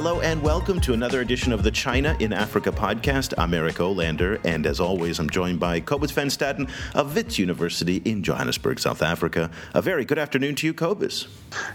Hello 0.00 0.22
and 0.22 0.40
welcome 0.42 0.80
to 0.80 0.94
another 0.94 1.20
edition 1.20 1.52
of 1.52 1.62
the 1.62 1.70
China 1.70 2.16
in 2.20 2.32
Africa 2.32 2.72
podcast. 2.72 3.34
I'm 3.36 3.52
Eric 3.52 3.74
Olander, 3.74 4.42
and 4.46 4.64
as 4.64 4.80
always, 4.80 5.18
I'm 5.18 5.28
joined 5.28 5.60
by 5.60 5.78
Cobus 5.80 6.10
van 6.10 6.28
Staden 6.28 6.70
of 6.94 7.14
Wits 7.14 7.38
University 7.38 7.96
in 8.06 8.22
Johannesburg, 8.22 8.78
South 8.78 9.02
Africa. 9.02 9.50
A 9.74 9.82
very 9.82 10.06
good 10.06 10.18
afternoon 10.18 10.54
to 10.54 10.66
you, 10.66 10.72
Cobus. 10.72 11.26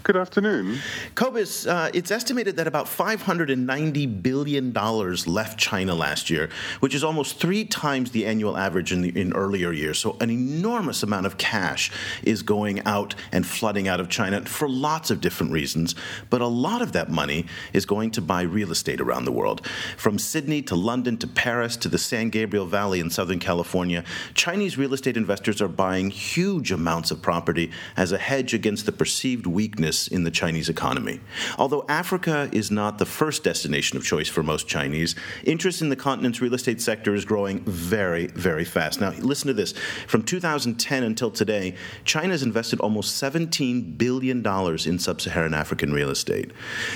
Good 0.02 0.18
afternoon. 0.18 0.80
Cobus, 1.14 1.68
uh, 1.68 1.92
it's 1.94 2.10
estimated 2.10 2.56
that 2.56 2.66
about 2.66 2.88
$590 2.88 4.24
billion 4.24 4.74
left 4.74 5.60
China 5.60 5.94
last 5.94 6.32
year, 6.32 6.50
which 6.80 6.96
is 6.96 7.04
almost 7.04 7.40
three 7.40 7.64
times 7.64 8.10
the 8.10 8.26
annual 8.26 8.58
average 8.58 8.92
in, 8.92 9.02
the, 9.02 9.10
in 9.10 9.34
earlier 9.34 9.72
years. 9.72 10.00
So, 10.00 10.18
an 10.20 10.32
enormous 10.32 11.04
amount 11.04 11.28
of 11.28 11.38
cash 11.38 11.92
is 12.24 12.42
going 12.42 12.82
out 12.88 13.14
and 13.32 13.46
flooding 13.46 13.88
out 13.88 14.00
of 14.00 14.10
China 14.10 14.44
for 14.46 14.68
lots 14.68 15.12
of 15.12 15.22
different 15.22 15.52
reasons. 15.52 15.94
But 16.32 16.42
a 16.42 16.48
lot 16.48 16.82
of 16.82 16.94
that 16.94 17.12
money 17.12 17.46
is 17.72 17.86
going 17.86 18.15
to 18.16 18.22
buy 18.22 18.42
real 18.42 18.72
estate 18.72 19.00
around 19.00 19.26
the 19.26 19.32
world. 19.32 19.66
From 19.98 20.18
Sydney 20.20 20.62
to 20.64 20.76
London 20.76 21.18
to 21.18 21.28
Paris 21.28 21.78
to 21.78 21.90
the 21.90 21.98
San 21.98 22.30
Gabriel 22.30 22.66
Valley 22.66 23.00
in 23.00 23.10
Southern 23.10 23.40
California, 23.40 24.04
Chinese 24.34 24.78
real 24.78 24.94
estate 24.94 25.18
investors 25.18 25.62
are 25.62 25.68
buying 25.68 26.10
huge 26.10 26.72
amounts 26.72 27.12
of 27.12 27.22
property 27.22 27.72
as 27.96 28.12
a 28.12 28.18
hedge 28.18 28.54
against 28.54 28.86
the 28.86 28.92
perceived 28.92 29.46
weakness 29.46 30.08
in 30.08 30.24
the 30.24 30.32
Chinese 30.32 30.70
economy. 30.70 31.20
Although 31.58 31.86
Africa 31.88 32.50
is 32.52 32.72
not 32.72 32.98
the 32.98 33.06
first 33.06 33.44
destination 33.44 33.98
of 33.98 34.04
choice 34.04 34.28
for 34.28 34.44
most 34.44 34.68
Chinese, 34.68 35.16
interest 35.44 35.82
in 35.82 35.90
the 35.90 35.96
continent's 35.96 36.42
real 36.42 36.54
estate 36.54 36.82
sector 36.82 37.14
is 37.14 37.26
growing 37.26 37.60
very, 37.66 38.28
very 38.28 38.66
fast. 38.66 39.02
Now, 39.02 39.12
listen 39.20 39.48
to 39.48 39.54
this. 39.54 39.74
From 40.08 40.24
2010 40.24 41.04
until 41.04 41.32
today, 41.32 41.76
China 42.04 42.30
has 42.30 42.44
invested 42.44 42.80
almost 42.80 43.22
$17 43.22 43.98
billion 43.98 44.46
in 44.86 45.00
sub 45.00 45.22
Saharan 45.22 45.54
African 45.54 45.94
real 45.94 46.10
estate. 46.10 46.52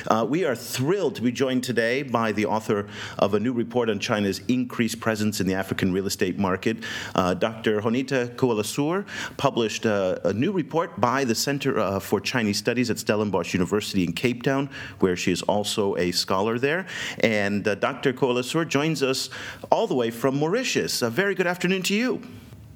Uh, 0.08 0.26
we 0.28 0.45
are 0.45 0.56
thrilled 0.56 1.08
to 1.11 1.21
be 1.21 1.31
joined 1.31 1.63
today 1.63 2.03
by 2.03 2.31
the 2.31 2.45
author 2.45 2.88
of 3.17 3.33
a 3.33 3.39
new 3.39 3.53
report 3.53 3.89
on 3.89 3.99
China's 3.99 4.39
increased 4.47 4.99
presence 4.99 5.39
in 5.39 5.47
the 5.47 5.53
African 5.53 5.91
real 5.93 6.05
estate 6.05 6.38
market. 6.38 6.77
Uh, 7.15 7.33
Dr. 7.33 7.81
Honita 7.81 8.35
Cowaloosur 8.35 9.05
published 9.37 9.85
uh, 9.85 10.19
a 10.23 10.33
new 10.33 10.52
report 10.52 10.99
by 10.99 11.23
the 11.23 11.35
Center 11.35 11.80
uh, 11.80 11.99
for 11.99 12.19
Chinese 12.19 12.57
Studies 12.57 12.89
at 12.89 12.99
Stellenbosch 12.99 13.53
University 13.53 14.03
in 14.03 14.13
Cape 14.13 14.43
Town, 14.43 14.69
where 14.99 15.15
she 15.15 15.31
is 15.31 15.41
also 15.43 15.95
a 15.97 16.11
scholar 16.11 16.59
there. 16.59 16.85
And 17.19 17.67
uh, 17.67 17.75
Dr. 17.75 18.13
Cowaloosur 18.13 18.67
joins 18.67 19.03
us 19.03 19.30
all 19.71 19.87
the 19.87 19.95
way 19.95 20.11
from 20.11 20.37
Mauritius. 20.37 21.02
A 21.02 21.09
very 21.09 21.35
good 21.35 21.47
afternoon 21.47 21.83
to 21.83 21.95
you. 21.95 22.21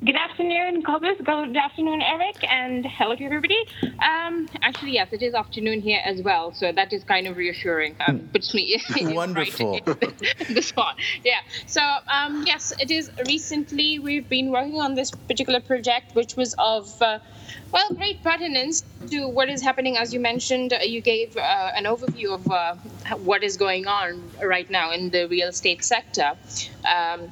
Good 0.05 0.17
afternoon, 0.17 0.83
Cobus. 0.83 1.17
Good 1.23 1.55
afternoon, 1.55 2.01
Eric, 2.01 2.43
and 2.51 2.85
hello 2.85 3.15
to 3.15 3.23
everybody. 3.23 3.65
Um, 4.03 4.49
actually, 4.61 4.91
yes, 4.91 5.13
it 5.13 5.21
is 5.21 5.33
afternoon 5.33 5.79
here 5.79 6.01
as 6.03 6.21
well, 6.21 6.51
so 6.51 6.73
that 6.73 6.91
is 6.91 7.05
kind 7.05 7.25
of 7.25 7.37
reassuring. 7.37 7.95
Um, 8.05 8.27
puts 8.33 8.53
me 8.53 8.81
wonderful 9.01 9.79
right 9.85 10.45
the 10.49 10.61
spot. 10.61 10.97
Yeah. 11.23 11.39
So 11.67 11.81
um, 11.81 12.43
yes, 12.45 12.73
it 12.81 12.91
is. 12.91 13.11
Recently, 13.27 13.99
we've 13.99 14.27
been 14.27 14.51
working 14.51 14.81
on 14.81 14.93
this 14.95 15.09
particular 15.09 15.61
project, 15.61 16.15
which 16.15 16.35
was 16.35 16.53
of 16.57 17.01
uh, 17.01 17.19
well, 17.71 17.87
great 17.93 18.21
pertinence 18.23 18.83
to 19.09 19.29
what 19.29 19.47
is 19.47 19.61
happening. 19.61 19.95
As 19.95 20.13
you 20.13 20.19
mentioned, 20.19 20.73
uh, 20.73 20.79
you 20.83 20.99
gave 20.99 21.37
uh, 21.37 21.71
an 21.75 21.85
overview 21.85 22.33
of 22.33 22.51
uh, 22.51 22.75
what 23.23 23.41
is 23.41 23.55
going 23.55 23.87
on 23.87 24.21
right 24.41 24.69
now 24.69 24.91
in 24.91 25.11
the 25.11 25.29
real 25.29 25.47
estate 25.47 25.81
sector. 25.81 26.33
Um, 26.93 27.31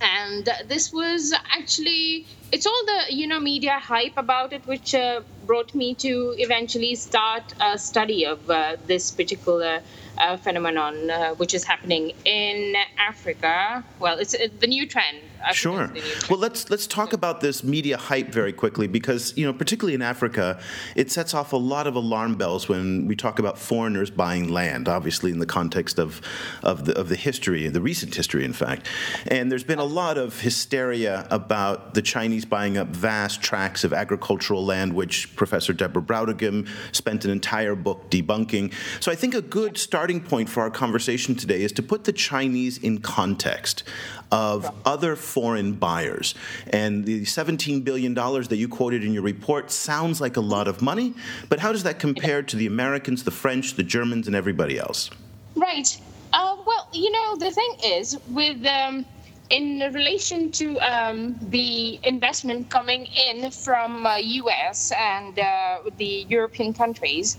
and 0.00 0.48
this 0.66 0.92
was 0.92 1.32
actually 1.56 2.26
it's 2.52 2.66
all 2.66 2.82
the 2.86 3.14
you 3.14 3.26
know 3.26 3.40
media 3.40 3.78
hype 3.78 4.16
about 4.16 4.52
it 4.52 4.66
which 4.66 4.94
uh, 4.94 5.20
brought 5.46 5.74
me 5.74 5.94
to 5.94 6.34
eventually 6.38 6.94
start 6.94 7.54
a 7.60 7.78
study 7.78 8.26
of 8.26 8.50
uh, 8.50 8.76
this 8.86 9.10
particular 9.10 9.80
uh, 10.18 10.36
phenomenon 10.36 11.10
uh, 11.10 11.34
which 11.34 11.54
is 11.54 11.64
happening 11.64 12.12
in 12.24 12.74
Africa. 12.98 13.84
Well, 13.98 14.18
it's 14.18 14.34
uh, 14.34 14.48
the 14.60 14.66
new 14.66 14.86
trend. 14.86 15.18
Sure. 15.52 15.92
Well, 16.30 16.38
let's 16.38 16.70
let's 16.70 16.86
talk 16.86 17.12
about 17.12 17.40
this 17.40 17.62
media 17.62 17.96
hype 17.96 18.28
very 18.28 18.52
quickly 18.52 18.86
because 18.86 19.36
you 19.36 19.44
know, 19.44 19.52
particularly 19.52 19.94
in 19.94 20.02
Africa, 20.02 20.60
it 20.96 21.10
sets 21.10 21.34
off 21.34 21.52
a 21.52 21.56
lot 21.56 21.86
of 21.86 21.94
alarm 21.96 22.36
bells 22.36 22.68
when 22.68 23.06
we 23.06 23.16
talk 23.16 23.38
about 23.38 23.58
foreigners 23.58 24.10
buying 24.10 24.48
land. 24.48 24.88
Obviously, 24.88 25.30
in 25.30 25.38
the 25.38 25.46
context 25.46 25.98
of 25.98 26.20
of 26.62 26.86
the 26.86 26.98
of 26.98 27.08
the 27.08 27.16
history, 27.16 27.68
the 27.68 27.80
recent 27.80 28.14
history, 28.14 28.44
in 28.44 28.52
fact, 28.52 28.88
and 29.26 29.50
there's 29.50 29.64
been 29.64 29.78
a 29.78 29.84
lot 29.84 30.18
of 30.18 30.40
hysteria 30.40 31.26
about 31.30 31.94
the 31.94 32.02
Chinese 32.02 32.44
buying 32.44 32.78
up 32.78 32.88
vast 32.88 33.42
tracts 33.42 33.84
of 33.84 33.92
agricultural 33.92 34.64
land, 34.64 34.92
which 34.92 35.34
Professor 35.36 35.72
Deborah 35.72 36.02
Brautigam 36.02 36.68
spent 36.92 37.24
an 37.24 37.30
entire 37.30 37.74
book 37.74 38.10
debunking. 38.10 38.72
So 39.00 39.10
I 39.10 39.14
think 39.14 39.34
a 39.34 39.42
good 39.42 39.76
starting 39.76 40.20
point 40.20 40.48
for 40.48 40.62
our 40.62 40.70
conversation 40.70 41.34
today 41.34 41.62
is 41.62 41.72
to 41.72 41.82
put 41.82 42.04
the 42.04 42.12
Chinese 42.12 42.78
in 42.78 42.98
context 42.98 43.82
of 44.30 44.74
other 44.84 45.14
foreign 45.34 45.72
buyers. 45.72 46.34
And 46.68 47.04
the 47.04 47.22
$17 47.22 47.82
billion 47.82 48.14
that 48.14 48.56
you 48.56 48.68
quoted 48.68 49.02
in 49.04 49.12
your 49.12 49.24
report 49.24 49.72
sounds 49.72 50.20
like 50.20 50.36
a 50.36 50.40
lot 50.54 50.68
of 50.68 50.80
money, 50.80 51.12
but 51.48 51.58
how 51.58 51.72
does 51.72 51.82
that 51.82 51.98
compare 51.98 52.40
to 52.42 52.56
the 52.56 52.66
Americans, 52.66 53.24
the 53.24 53.32
French, 53.32 53.74
the 53.74 53.82
Germans, 53.82 54.28
and 54.28 54.36
everybody 54.36 54.78
else? 54.78 55.10
Right. 55.56 56.00
Uh, 56.32 56.56
well, 56.64 56.88
you 56.92 57.10
know, 57.10 57.36
the 57.36 57.50
thing 57.50 57.74
is, 57.84 58.18
with. 58.28 58.64
Um, 58.66 59.04
in 59.50 59.78
relation 59.92 60.50
to 60.50 60.78
um, 60.78 61.36
the 61.50 62.00
investment 62.02 62.70
coming 62.70 63.06
in 63.28 63.50
from 63.50 64.06
uh, 64.06 64.16
US 64.16 64.90
and 64.96 65.38
uh, 65.38 65.80
the 65.98 66.24
European 66.30 66.72
countries, 66.72 67.36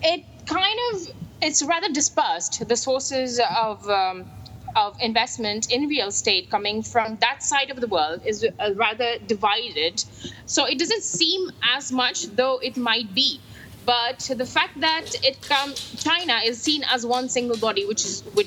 it 0.00 0.22
kind 0.46 0.78
of 0.92 1.08
it's 1.42 1.62
rather 1.62 1.88
dispersed. 1.92 2.66
The 2.68 2.76
sources 2.76 3.40
of 3.56 3.88
um, 3.88 4.24
of 4.76 4.96
investment 5.00 5.72
in 5.72 5.88
real 5.88 6.08
estate 6.08 6.50
coming 6.50 6.82
from 6.82 7.16
that 7.20 7.42
side 7.42 7.70
of 7.70 7.80
the 7.80 7.86
world 7.86 8.20
is 8.24 8.44
uh, 8.44 8.72
rather 8.74 9.18
divided. 9.26 10.04
So 10.46 10.66
it 10.66 10.78
doesn't 10.78 11.02
seem 11.02 11.50
as 11.76 11.92
much, 11.92 12.26
though 12.36 12.58
it 12.58 12.76
might 12.76 13.14
be. 13.14 13.40
But 13.84 14.30
the 14.36 14.44
fact 14.44 14.80
that 14.80 15.14
it 15.24 15.40
come, 15.40 15.72
China 15.96 16.40
is 16.44 16.60
seen 16.60 16.84
as 16.92 17.06
one 17.06 17.30
single 17.30 17.56
body, 17.56 17.86
which 17.86 18.04
is, 18.04 18.20
which, 18.34 18.46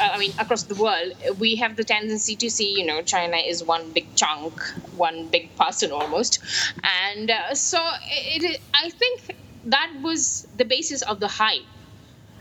uh, 0.00 0.10
I 0.12 0.18
mean, 0.18 0.32
across 0.36 0.64
the 0.64 0.74
world, 0.74 1.12
we 1.38 1.54
have 1.56 1.76
the 1.76 1.84
tendency 1.84 2.34
to 2.34 2.50
see, 2.50 2.76
you 2.76 2.84
know, 2.84 3.00
China 3.00 3.36
is 3.36 3.62
one 3.62 3.92
big 3.92 4.12
chunk, 4.16 4.60
one 4.96 5.28
big 5.28 5.54
person 5.54 5.92
almost, 5.92 6.40
and 6.82 7.30
uh, 7.30 7.54
so 7.54 7.78
it, 8.08 8.60
I 8.74 8.90
think 8.90 9.36
that 9.66 9.92
was 10.02 10.48
the 10.56 10.64
basis 10.64 11.02
of 11.02 11.20
the 11.20 11.28
hype. 11.28 11.62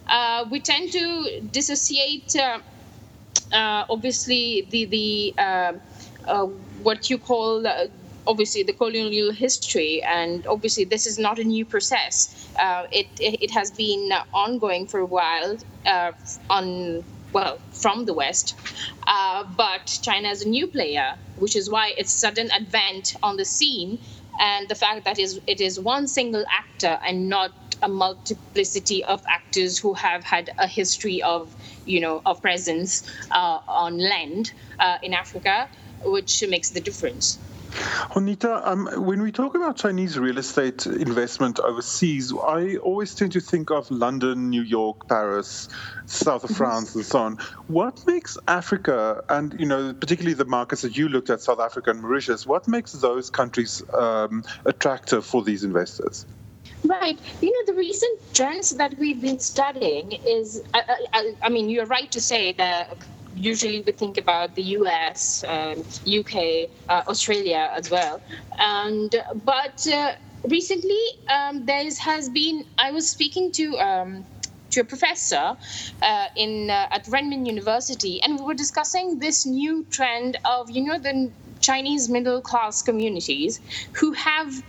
Uh, 0.07 0.45
we 0.49 0.59
tend 0.59 0.91
to 0.93 1.41
dissociate 1.51 2.35
uh, 3.51 3.55
uh, 3.55 3.85
obviously 3.89 4.67
the 4.69 4.85
the 4.85 5.33
uh, 5.37 5.73
uh, 6.27 6.45
what 6.83 7.09
you 7.09 7.17
call 7.17 7.65
obviously 8.27 8.63
the 8.63 8.73
colonial 8.73 9.31
history 9.31 10.03
and 10.03 10.45
obviously 10.45 10.85
this 10.85 11.07
is 11.07 11.17
not 11.17 11.39
a 11.39 11.43
new 11.43 11.65
process. 11.65 12.47
Uh, 12.59 12.85
it, 12.91 13.07
it 13.19 13.51
has 13.51 13.71
been 13.71 14.11
ongoing 14.33 14.85
for 14.85 14.99
a 14.99 15.05
while 15.05 15.57
uh, 15.85 16.11
on 16.49 17.03
well 17.33 17.59
from 17.71 18.05
the 18.05 18.13
west. 18.13 18.55
Uh, 19.07 19.43
but 19.57 19.99
china 20.01 20.29
is 20.29 20.43
a 20.45 20.49
new 20.49 20.67
player 20.67 21.15
which 21.37 21.55
is 21.55 21.69
why 21.69 21.93
its 21.97 22.11
sudden 22.11 22.51
advent 22.51 23.15
on 23.23 23.37
the 23.37 23.45
scene 23.45 23.97
and 24.39 24.67
the 24.69 24.75
fact 24.75 25.05
that 25.05 25.19
is 25.19 25.39
it 25.47 25.61
is 25.61 25.79
one 25.79 26.07
single 26.07 26.45
actor 26.51 26.99
and 27.05 27.29
not 27.29 27.51
a 27.81 27.87
multiplicity 27.89 29.03
of 29.05 29.23
actors 29.29 29.79
who 29.79 29.93
have 29.93 30.23
had 30.23 30.51
a 30.57 30.67
history 30.67 31.21
of 31.23 31.55
you 31.85 31.99
know, 31.99 32.21
of 32.25 32.41
presence 32.41 33.03
uh, 33.31 33.59
on 33.67 33.97
land 33.97 34.53
uh, 34.79 34.97
in 35.03 35.13
Africa, 35.13 35.67
which 36.05 36.43
makes 36.47 36.69
the 36.71 36.79
difference. 36.81 37.39
Honita, 37.69 38.65
um, 38.65 38.87
when 39.05 39.21
we 39.21 39.31
talk 39.31 39.55
about 39.55 39.77
Chinese 39.77 40.17
real 40.17 40.37
estate 40.37 40.85
investment 40.85 41.59
overseas, 41.59 42.33
I 42.33 42.77
always 42.77 43.13
tend 43.15 43.33
to 43.33 43.39
think 43.39 43.71
of 43.71 43.89
London, 43.91 44.49
New 44.49 44.61
York, 44.61 45.07
Paris, 45.07 45.69
south 46.05 46.43
of 46.43 46.49
mm-hmm. 46.49 46.57
France, 46.57 46.95
and 46.95 47.05
so 47.05 47.19
on. 47.19 47.37
What 47.67 48.05
makes 48.07 48.37
Africa, 48.47 49.23
and 49.29 49.55
you 49.59 49.65
know, 49.65 49.93
particularly 49.93 50.33
the 50.33 50.45
markets 50.45 50.81
that 50.81 50.97
you 50.97 51.09
looked 51.09 51.29
at, 51.29 51.41
South 51.41 51.59
Africa 51.59 51.91
and 51.91 52.01
Mauritius, 52.01 52.45
what 52.45 52.67
makes 52.67 52.93
those 52.93 53.29
countries 53.29 53.83
um, 53.93 54.43
attractive 54.65 55.25
for 55.25 55.43
these 55.43 55.63
investors? 55.63 56.25
Right. 56.83 57.19
You 57.41 57.51
know, 57.51 57.73
the 57.73 57.77
recent 57.77 58.33
trends 58.33 58.71
that 58.71 58.97
we've 58.97 59.21
been 59.21 59.39
studying 59.39 60.13
is, 60.13 60.63
I, 60.73 61.07
I, 61.13 61.35
I 61.43 61.49
mean, 61.49 61.69
you're 61.69 61.85
right 61.85 62.09
to 62.11 62.21
say 62.21 62.53
that 62.53 62.97
usually 63.35 63.81
we 63.81 63.91
think 63.91 64.17
about 64.17 64.55
the 64.55 64.63
US, 64.77 65.43
um, 65.47 65.83
UK, 66.07 66.69
uh, 66.89 67.03
Australia 67.07 67.71
as 67.73 67.89
well. 67.89 68.21
And, 68.57 69.13
but 69.45 69.87
uh, 69.87 70.15
recently, 70.47 71.03
um, 71.29 71.65
there 71.65 71.83
has 71.99 72.29
been, 72.29 72.65
I 72.77 72.91
was 72.91 73.09
speaking 73.09 73.51
to, 73.53 73.77
um, 73.79 74.25
to 74.71 74.81
a 74.81 74.83
professor 74.83 75.57
uh, 76.01 76.25
in 76.35 76.69
uh, 76.69 76.87
at 76.91 77.05
Renmin 77.05 77.45
University, 77.45 78.21
and 78.21 78.39
we 78.39 78.45
were 78.45 78.53
discussing 78.53 79.19
this 79.19 79.45
new 79.45 79.83
trend 79.89 80.37
of 80.45 80.69
you 80.69 80.83
know 80.83 80.99
the 80.99 81.31
Chinese 81.59 82.09
middle 82.09 82.41
class 82.41 82.81
communities 82.81 83.59
who 83.93 84.11
have 84.13 84.63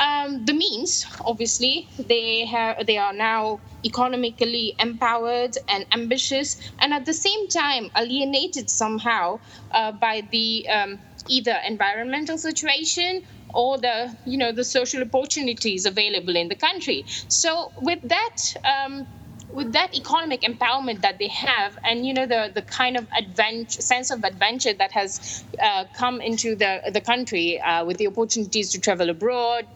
um, 0.00 0.44
the 0.46 0.52
means. 0.54 1.06
Obviously, 1.24 1.88
they 1.98 2.46
have 2.46 2.86
they 2.86 2.98
are 2.98 3.12
now 3.12 3.60
economically 3.84 4.74
empowered 4.78 5.56
and 5.68 5.86
ambitious, 5.92 6.56
and 6.80 6.92
at 6.94 7.04
the 7.06 7.14
same 7.14 7.48
time 7.48 7.90
alienated 7.96 8.70
somehow 8.70 9.40
uh, 9.72 9.92
by 9.92 10.22
the 10.32 10.68
um, 10.68 10.98
either 11.28 11.56
environmental 11.66 12.38
situation 12.38 13.22
or 13.54 13.78
the 13.78 14.16
you 14.24 14.38
know 14.38 14.52
the 14.52 14.64
social 14.64 15.02
opportunities 15.02 15.86
available 15.86 16.36
in 16.36 16.48
the 16.48 16.56
country. 16.56 17.04
So 17.28 17.72
with 17.80 18.00
that. 18.08 18.36
Um, 18.64 19.06
with 19.52 19.72
that 19.72 19.94
economic 19.96 20.42
empowerment 20.42 21.00
that 21.02 21.18
they 21.18 21.28
have 21.28 21.76
and 21.84 22.06
you 22.06 22.14
know 22.14 22.26
the 22.26 22.50
the 22.54 22.62
kind 22.62 22.96
of 22.96 23.06
adventure 23.18 23.82
sense 23.82 24.10
of 24.10 24.22
adventure 24.24 24.72
that 24.72 24.92
has 24.92 25.44
uh, 25.62 25.84
come 25.94 26.20
into 26.20 26.54
the 26.56 26.80
the 26.92 27.00
country 27.00 27.60
uh, 27.60 27.84
with 27.84 27.96
the 27.98 28.06
opportunities 28.06 28.70
to 28.72 28.80
travel 28.80 29.10
abroad 29.10 29.66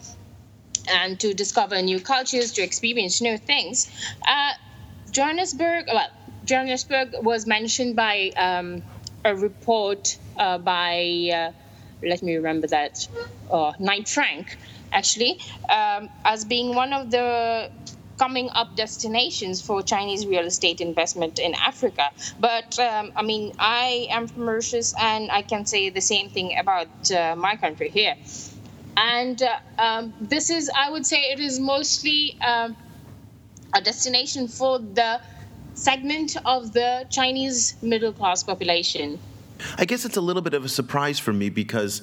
and 0.90 1.18
to 1.20 1.32
discover 1.34 1.80
new 1.82 2.00
cultures 2.00 2.52
to 2.52 2.62
experience 2.62 3.20
new 3.20 3.38
things. 3.38 3.90
Uh, 4.26 4.52
johannesburg 5.10 5.84
well 5.92 6.08
johannesburg 6.44 7.08
was 7.22 7.46
mentioned 7.46 7.94
by 7.96 8.30
um, 8.36 8.82
a 9.24 9.34
report 9.34 10.18
uh, 10.38 10.58
by 10.58 11.30
uh, 11.34 11.52
let 12.02 12.22
me 12.22 12.34
remember 12.36 12.66
that. 12.66 13.08
Uh, 13.50 13.72
Knight 13.78 14.08
Frank 14.08 14.58
actually 14.92 15.38
um, 15.70 16.08
as 16.24 16.44
being 16.44 16.74
one 16.74 16.92
of 16.92 17.10
the 17.10 17.70
coming 18.24 18.48
up 18.60 18.74
destinations 18.74 19.60
for 19.66 19.82
Chinese 19.82 20.22
real 20.26 20.46
estate 20.52 20.80
investment 20.80 21.38
in 21.38 21.52
Africa. 21.70 22.06
But 22.40 22.78
um, 22.78 23.12
I 23.20 23.22
mean, 23.30 23.52
I 23.58 24.08
am 24.16 24.22
from 24.28 24.42
Mauritius, 24.46 24.94
and 24.98 25.30
I 25.38 25.42
can 25.42 25.66
say 25.66 25.90
the 25.90 26.00
same 26.14 26.30
thing 26.30 26.48
about 26.62 27.10
uh, 27.10 27.34
my 27.36 27.54
country 27.56 27.90
here. 27.90 28.14
And 28.96 29.38
uh, 29.42 29.82
um, 29.86 30.14
this 30.34 30.48
is, 30.48 30.70
I 30.84 30.90
would 30.92 31.06
say, 31.12 31.20
it 31.34 31.40
is 31.48 31.60
mostly 31.74 32.20
um, 32.40 32.76
a 33.74 33.80
destination 33.90 34.48
for 34.48 34.78
the 34.78 35.20
segment 35.74 36.36
of 36.46 36.72
the 36.72 36.90
Chinese 37.10 37.74
middle 37.82 38.14
class 38.20 38.42
population. 38.42 39.18
I 39.78 39.84
guess 39.84 40.04
it's 40.04 40.16
a 40.16 40.20
little 40.20 40.42
bit 40.42 40.54
of 40.54 40.64
a 40.64 40.68
surprise 40.68 41.18
for 41.18 41.32
me 41.32 41.48
because 41.48 42.02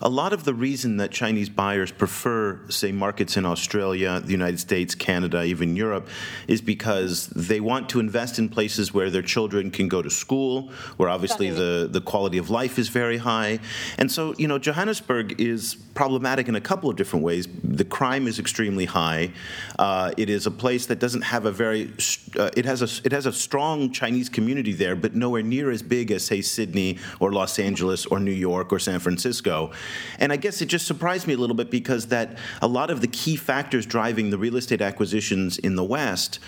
a 0.00 0.08
lot 0.08 0.32
of 0.32 0.44
the 0.44 0.54
reason 0.54 0.96
that 0.98 1.10
Chinese 1.10 1.48
buyers 1.48 1.92
prefer, 1.92 2.60
say, 2.68 2.92
markets 2.92 3.36
in 3.36 3.46
Australia, 3.46 4.20
the 4.20 4.32
United 4.32 4.58
States, 4.58 4.94
Canada, 4.94 5.42
even 5.44 5.76
Europe, 5.76 6.08
is 6.48 6.60
because 6.60 7.28
they 7.28 7.60
want 7.60 7.88
to 7.90 8.00
invest 8.00 8.38
in 8.38 8.48
places 8.48 8.92
where 8.92 9.10
their 9.10 9.22
children 9.22 9.70
can 9.70 9.88
go 9.88 10.02
to 10.02 10.10
school, 10.10 10.70
where 10.96 11.08
obviously 11.08 11.50
the, 11.50 11.88
the 11.90 12.00
quality 12.00 12.38
of 12.38 12.50
life 12.50 12.78
is 12.78 12.88
very 12.88 13.18
high. 13.18 13.58
And 13.98 14.10
so, 14.10 14.34
you 14.38 14.48
know, 14.48 14.58
Johannesburg 14.58 15.40
is 15.40 15.76
problematic 15.94 16.48
in 16.48 16.56
a 16.56 16.60
couple 16.60 16.88
of 16.90 16.96
different 16.96 17.24
ways. 17.24 17.46
The 17.62 17.84
crime 17.84 18.26
is 18.26 18.38
extremely 18.38 18.86
high. 18.86 19.32
Uh, 19.78 20.12
it 20.16 20.28
is 20.30 20.46
a 20.46 20.50
place 20.50 20.86
that 20.86 20.98
doesn't 20.98 21.22
have 21.22 21.46
a 21.46 21.52
very, 21.52 21.92
uh, 22.38 22.50
it, 22.56 22.64
has 22.64 22.82
a, 22.82 23.06
it 23.06 23.12
has 23.12 23.26
a 23.26 23.32
strong 23.32 23.92
Chinese 23.92 24.28
community 24.28 24.72
there, 24.72 24.96
but 24.96 25.14
nowhere 25.14 25.42
near 25.42 25.70
as 25.70 25.82
big 25.82 26.10
as, 26.10 26.24
say, 26.24 26.40
Sydney 26.40 26.98
or 27.20 27.32
Los 27.32 27.58
Angeles 27.58 28.06
or 28.06 28.20
New 28.20 28.30
York 28.30 28.72
or 28.72 28.78
San 28.78 28.98
Francisco. 29.00 29.72
And 30.18 30.32
I 30.32 30.36
guess 30.36 30.62
it 30.62 30.66
just 30.66 30.86
surprised 30.86 31.26
me 31.26 31.34
a 31.34 31.38
little 31.38 31.56
bit 31.56 31.70
because 31.70 32.06
that 32.08 32.38
a 32.60 32.68
lot 32.68 32.90
of 32.90 33.00
the 33.00 33.08
key 33.08 33.36
factors 33.36 33.86
driving 33.86 34.30
the 34.30 34.38
real 34.38 34.56
estate 34.56 34.80
acquisitions 34.80 35.58
in 35.58 35.76
the 35.76 35.84
West 35.84 36.38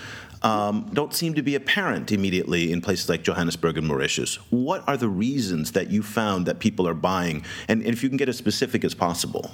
um, 0.41 0.89
don't 0.93 1.13
seem 1.13 1.33
to 1.33 1.41
be 1.41 1.55
apparent 1.55 2.11
immediately 2.11 2.71
in 2.71 2.81
places 2.81 3.09
like 3.09 3.23
Johannesburg 3.23 3.77
and 3.77 3.87
Mauritius. 3.87 4.35
What 4.51 4.87
are 4.87 4.97
the 4.97 5.09
reasons 5.09 5.71
that 5.71 5.89
you 5.89 6.03
found 6.03 6.45
that 6.45 6.59
people 6.59 6.87
are 6.87 6.93
buying? 6.93 7.43
And, 7.67 7.81
and 7.81 7.91
if 7.91 8.03
you 8.03 8.09
can 8.09 8.17
get 8.17 8.29
as 8.29 8.37
specific 8.37 8.83
as 8.83 8.93
possible. 8.93 9.51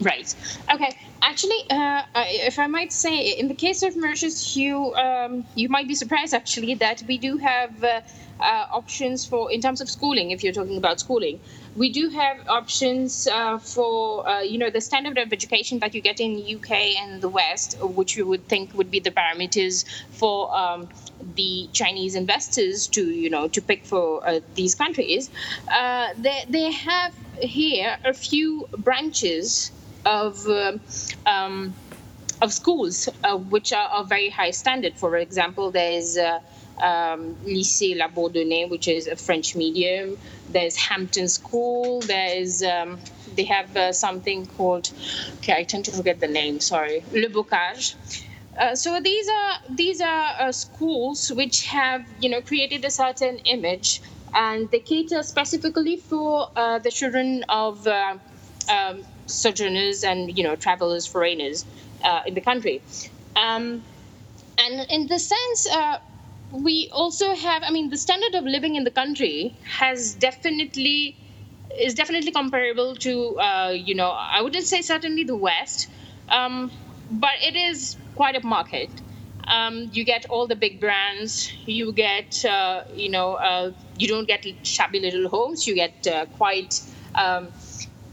Right. 0.00 0.34
Okay. 0.72 0.96
Actually, 1.22 1.64
uh, 1.70 2.02
if 2.16 2.58
I 2.58 2.66
might 2.66 2.92
say, 2.92 3.38
in 3.38 3.48
the 3.48 3.54
case 3.54 3.82
of 3.82 3.96
Mauritius, 3.96 4.56
you 4.56 4.94
um, 4.94 5.44
you 5.54 5.68
might 5.68 5.86
be 5.86 5.94
surprised 5.94 6.34
actually 6.34 6.74
that 6.74 7.02
we 7.06 7.16
do 7.16 7.36
have 7.38 7.84
uh, 7.84 8.00
uh, 8.40 8.66
options 8.70 9.24
for 9.24 9.50
in 9.50 9.60
terms 9.60 9.80
of 9.80 9.88
schooling. 9.88 10.30
If 10.30 10.42
you're 10.42 10.52
talking 10.52 10.76
about 10.76 11.00
schooling, 11.00 11.40
we 11.76 11.90
do 11.90 12.08
have 12.10 12.48
options 12.48 13.26
uh, 13.26 13.58
for 13.58 14.28
uh, 14.28 14.40
you 14.40 14.58
know 14.58 14.70
the 14.70 14.80
standard 14.80 15.18
of 15.18 15.32
education 15.32 15.78
that 15.80 15.94
you 15.94 16.00
get 16.00 16.20
in 16.20 16.42
UK 16.56 16.70
and 17.00 17.20
the 17.20 17.28
West, 17.28 17.76
which 17.80 18.16
you 18.16 18.26
would 18.26 18.46
think 18.48 18.74
would 18.74 18.90
be 18.90 19.00
the 19.00 19.10
parameters 19.10 19.84
for. 20.10 20.54
Um, 20.54 20.88
the 21.36 21.70
Chinese 21.72 22.16
investors 22.16 22.86
to 22.88 23.02
you 23.02 23.30
know 23.30 23.48
to 23.48 23.62
pick 23.62 23.86
for 23.86 24.26
uh, 24.28 24.40
these 24.56 24.74
countries, 24.74 25.30
they 26.18 26.44
they 26.48 26.70
have 26.70 27.14
here 27.40 27.96
a 28.04 28.12
few 28.12 28.68
branches 28.76 29.72
of 30.04 30.46
uh, 30.46 30.76
um, 31.26 31.74
of 32.42 32.52
schools 32.52 33.08
uh, 33.22 33.36
which 33.36 33.72
are 33.72 33.88
of 33.88 34.08
very 34.08 34.28
high 34.28 34.50
standard. 34.50 34.94
For 34.96 35.16
example, 35.16 35.70
there's 35.70 36.16
uh, 36.16 36.40
um, 36.80 37.36
Lycée 37.46 37.96
La 37.96 38.08
Bourdonnais, 38.08 38.68
which 38.68 38.88
is 38.88 39.06
a 39.06 39.16
French 39.16 39.54
medium. 39.54 40.18
There's 40.50 40.76
Hampton 40.76 41.28
School. 41.28 42.00
There's 42.00 42.62
um, 42.62 42.98
they 43.34 43.44
have 43.44 43.76
uh, 43.76 43.92
something 43.92 44.46
called 44.46 44.90
okay, 45.38 45.56
I 45.56 45.64
tend 45.64 45.86
to 45.86 45.92
forget 45.92 46.20
the 46.20 46.28
name. 46.28 46.60
Sorry, 46.60 47.04
Le 47.12 47.28
Bocage. 47.28 47.94
Uh, 48.58 48.74
so 48.74 49.00
these 49.00 49.28
are 49.28 49.52
these 49.68 50.00
are 50.00 50.30
uh, 50.38 50.52
schools 50.52 51.32
which 51.32 51.66
have 51.66 52.04
you 52.20 52.28
know 52.28 52.40
created 52.40 52.84
a 52.84 52.90
certain 52.90 53.38
image 53.38 54.00
and 54.32 54.70
they 54.70 54.80
cater 54.80 55.22
specifically 55.22 55.96
for 55.96 56.48
uh, 56.56 56.78
the 56.78 56.90
children 56.90 57.44
of 57.48 57.86
uh, 57.86 58.16
um, 58.70 59.04
sojourners 59.26 60.04
and 60.04 60.36
you 60.36 60.44
know 60.44 60.56
travelers, 60.56 61.06
foreigners 61.06 61.64
uh, 62.02 62.22
in 62.26 62.34
the 62.34 62.40
country. 62.40 62.82
Um, 63.36 63.82
and 64.58 64.86
in 64.90 65.06
the 65.08 65.18
sense, 65.18 65.68
uh, 65.68 65.98
we 66.54 66.88
also 66.92 67.34
have. 67.34 67.62
I 67.64 67.70
mean, 67.70 67.90
the 67.90 67.96
standard 67.98 68.34
of 68.34 68.44
living 68.44 68.76
in 68.76 68.84
the 68.84 68.90
country 68.90 69.54
has 69.78 70.14
definitely 70.14 71.16
is 71.78 71.94
definitely 71.94 72.30
comparable 72.30 72.94
to 72.94 73.38
uh, 73.40 73.70
you 73.74 73.94
know 73.94 74.10
I 74.10 74.40
wouldn't 74.42 74.64
say 74.64 74.82
certainly 74.82 75.24
the 75.24 75.36
West, 75.36 75.88
um, 76.28 76.70
but 77.10 77.34
it 77.42 77.56
is 77.56 77.96
quite 78.14 78.36
a 78.36 78.46
market. 78.46 78.90
Um, 79.46 79.90
you 79.92 80.04
get 80.04 80.26
all 80.30 80.46
the 80.46 80.56
big 80.56 80.80
brands. 80.80 81.52
You 81.66 81.92
get, 81.92 82.44
uh, 82.46 82.84
you 82.94 83.10
know, 83.10 83.34
uh, 83.34 83.72
you 83.98 84.08
don't 84.08 84.26
get 84.26 84.46
shabby 84.66 85.00
little 85.00 85.28
homes. 85.28 85.66
You 85.66 85.74
get 85.74 86.06
uh, 86.06 86.24
quite 86.38 86.80
um, 87.14 87.48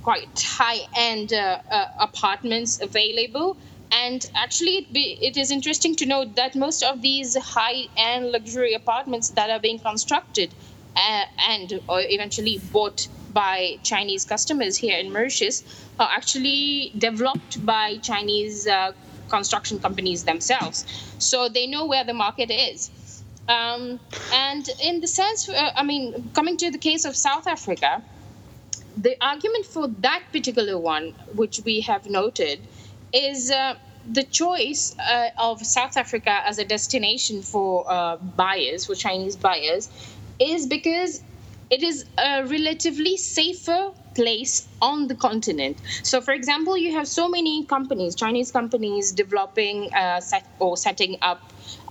quite 0.01 0.41
high-end 0.41 1.33
uh, 1.33 1.59
uh, 1.69 1.85
apartments 1.99 2.81
available. 2.81 3.57
And 3.91 4.29
actually, 4.35 4.77
it, 4.77 4.93
be, 4.93 5.17
it 5.21 5.37
is 5.37 5.51
interesting 5.51 5.95
to 5.97 6.05
note 6.05 6.35
that 6.35 6.55
most 6.55 6.81
of 6.81 7.01
these 7.01 7.35
high-end 7.35 8.31
luxury 8.31 8.73
apartments 8.73 9.29
that 9.31 9.49
are 9.49 9.59
being 9.59 9.79
constructed 9.79 10.53
uh, 10.95 11.23
and 11.49 11.79
eventually 11.89 12.59
bought 12.71 13.07
by 13.33 13.77
Chinese 13.83 14.25
customers 14.25 14.77
here 14.77 14.97
in 14.97 15.11
Mauritius 15.11 15.63
are 15.99 16.09
actually 16.11 16.91
developed 16.97 17.65
by 17.65 17.97
Chinese 17.97 18.67
uh, 18.67 18.93
construction 19.29 19.79
companies 19.79 20.23
themselves. 20.23 20.85
So 21.19 21.49
they 21.49 21.67
know 21.67 21.85
where 21.85 22.03
the 22.03 22.13
market 22.13 22.51
is. 22.51 22.91
Um, 23.47 23.99
and 24.33 24.69
in 24.81 25.01
the 25.01 25.07
sense, 25.07 25.49
uh, 25.49 25.71
I 25.75 25.83
mean, 25.83 26.29
coming 26.33 26.57
to 26.57 26.71
the 26.71 26.77
case 26.77 27.05
of 27.05 27.15
South 27.15 27.47
Africa, 27.47 28.01
the 28.97 29.15
argument 29.21 29.65
for 29.65 29.87
that 29.87 30.23
particular 30.31 30.77
one, 30.77 31.13
which 31.33 31.61
we 31.65 31.81
have 31.81 32.09
noted, 32.09 32.59
is 33.13 33.51
uh, 33.51 33.75
the 34.11 34.23
choice 34.23 34.95
uh, 34.99 35.29
of 35.37 35.65
South 35.65 35.97
Africa 35.97 36.41
as 36.45 36.57
a 36.57 36.65
destination 36.65 37.41
for 37.41 37.85
uh, 37.87 38.17
buyers, 38.17 38.85
for 38.85 38.95
Chinese 38.95 39.35
buyers, 39.35 39.89
is 40.39 40.65
because 40.65 41.23
it 41.69 41.83
is 41.83 42.05
a 42.17 42.45
relatively 42.45 43.17
safer 43.17 43.91
place 44.13 44.67
on 44.81 45.07
the 45.07 45.15
continent. 45.15 45.77
So, 46.03 46.19
for 46.19 46.33
example, 46.33 46.77
you 46.77 46.93
have 46.93 47.07
so 47.07 47.29
many 47.29 47.65
companies, 47.65 48.15
Chinese 48.15 48.51
companies, 48.51 49.11
developing 49.11 49.93
uh, 49.93 50.19
set 50.19 50.45
or 50.59 50.75
setting 50.75 51.17
up 51.21 51.41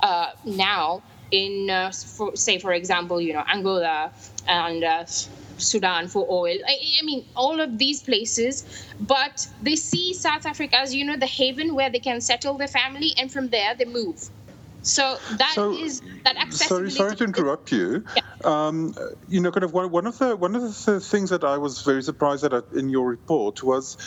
uh, 0.03 0.33
now 0.45 1.03
in, 1.31 1.71
uh, 1.71 1.93
for, 1.93 2.37
say, 2.37 2.59
for 2.59 2.73
example, 2.73 3.21
you 3.21 3.33
know, 3.33 3.45
Angola 3.51 4.13
and 4.47 4.85
uh, 4.85 5.05
Sudan 5.63 6.09
for 6.09 6.27
oil. 6.31 6.59
I, 6.67 6.77
I, 7.01 7.05
mean, 7.05 7.25
all 7.37 7.61
of 7.61 7.79
these 7.79 8.03
places, 8.03 8.65
but 9.01 9.47
they 9.63 9.77
see 9.77 10.15
South 10.15 10.47
Africa 10.47 10.79
as, 10.79 10.95
you 10.95 11.05
know, 11.05 11.17
the 11.17 11.27
haven 11.27 11.75
where 11.75 11.91
they 11.91 11.99
can 11.99 12.21
settle 12.21 12.59
their 12.59 12.69
family, 12.69 13.13
and 13.19 13.31
from 13.31 13.49
there 13.49 13.75
they 13.75 13.85
move. 13.85 14.31
So 14.83 15.19
that 15.37 15.53
so, 15.55 15.73
is 15.73 16.01
that 16.25 16.37
accessibility. 16.37 16.91
Sorry, 16.91 17.09
sorry 17.09 17.17
to 17.17 17.25
interrupt 17.25 17.71
you. 17.71 18.05
Yeah. 18.17 18.23
Um, 18.45 18.95
you 19.29 19.41
know, 19.41 19.51
kind 19.51 19.65
of 19.65 19.73
one, 19.75 19.91
one 19.91 20.07
of 20.07 20.17
the 20.19 20.35
one 20.37 20.57
of 20.57 20.63
the 20.63 21.01
things 21.01 21.31
that 21.31 21.45
I 21.45 21.59
was 21.59 21.83
very 21.83 22.03
surprised 22.03 22.45
at 22.45 22.65
in 22.73 22.89
your 22.89 23.07
report 23.07 23.63
was 23.63 23.99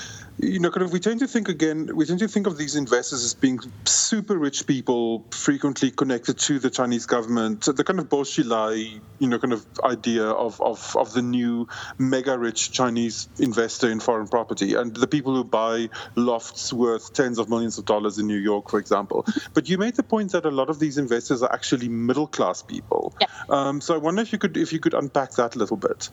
you 0.43 0.59
know, 0.59 0.69
kind 0.69 0.83
of, 0.83 0.91
we 0.91 0.99
tend 0.99 1.19
to 1.21 1.27
think 1.27 1.49
again, 1.49 1.89
we 1.95 2.05
tend 2.05 2.19
to 2.19 2.27
think 2.27 2.47
of 2.47 2.57
these 2.57 2.75
investors 2.75 3.23
as 3.23 3.33
being 3.33 3.59
super 3.85 4.37
rich 4.37 4.67
people, 4.67 5.25
frequently 5.31 5.91
connected 5.91 6.37
to 6.39 6.59
the 6.59 6.69
Chinese 6.69 7.05
government. 7.05 7.63
The 7.63 7.83
kind 7.83 7.99
of 7.99 8.09
Bo 8.09 8.21
Xilai, 8.21 8.99
you 9.19 9.27
know, 9.27 9.39
kind 9.39 9.53
of 9.53 9.65
idea 9.83 10.25
of, 10.25 10.61
of, 10.61 10.95
of 10.95 11.13
the 11.13 11.21
new 11.21 11.67
mega 11.97 12.37
rich 12.37 12.71
Chinese 12.71 13.27
investor 13.39 13.89
in 13.89 13.99
foreign 13.99 14.27
property, 14.27 14.75
and 14.75 14.95
the 14.95 15.07
people 15.07 15.35
who 15.35 15.43
buy 15.43 15.89
lofts 16.15 16.73
worth 16.73 17.13
tens 17.13 17.39
of 17.39 17.49
millions 17.49 17.77
of 17.77 17.85
dollars 17.85 18.19
in 18.19 18.27
New 18.27 18.37
York, 18.37 18.69
for 18.69 18.79
example. 18.79 19.25
But 19.53 19.69
you 19.69 19.77
made 19.77 19.95
the 19.95 20.03
point 20.03 20.33
that 20.33 20.45
a 20.45 20.51
lot 20.51 20.69
of 20.69 20.79
these 20.79 20.97
investors 20.97 21.41
are 21.43 21.51
actually 21.51 21.89
middle 21.89 22.27
class 22.27 22.61
people. 22.61 23.13
Yeah. 23.19 23.27
Um, 23.49 23.81
so 23.81 23.93
I 23.95 23.97
wonder 23.97 24.21
if 24.21 24.31
you 24.31 24.39
could 24.39 24.57
if 24.57 24.73
you 24.73 24.79
could 24.79 24.93
unpack 24.93 25.31
that 25.33 25.55
a 25.55 25.59
little 25.59 25.77
bit. 25.77 26.09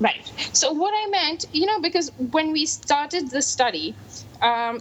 Right. 0.00 0.32
So 0.52 0.72
what 0.72 0.92
I 0.94 1.10
meant, 1.10 1.44
you 1.52 1.66
know, 1.66 1.80
because 1.80 2.10
when 2.16 2.52
we 2.52 2.66
started 2.66 3.30
the 3.30 3.40
study, 3.42 3.94
um, 4.40 4.80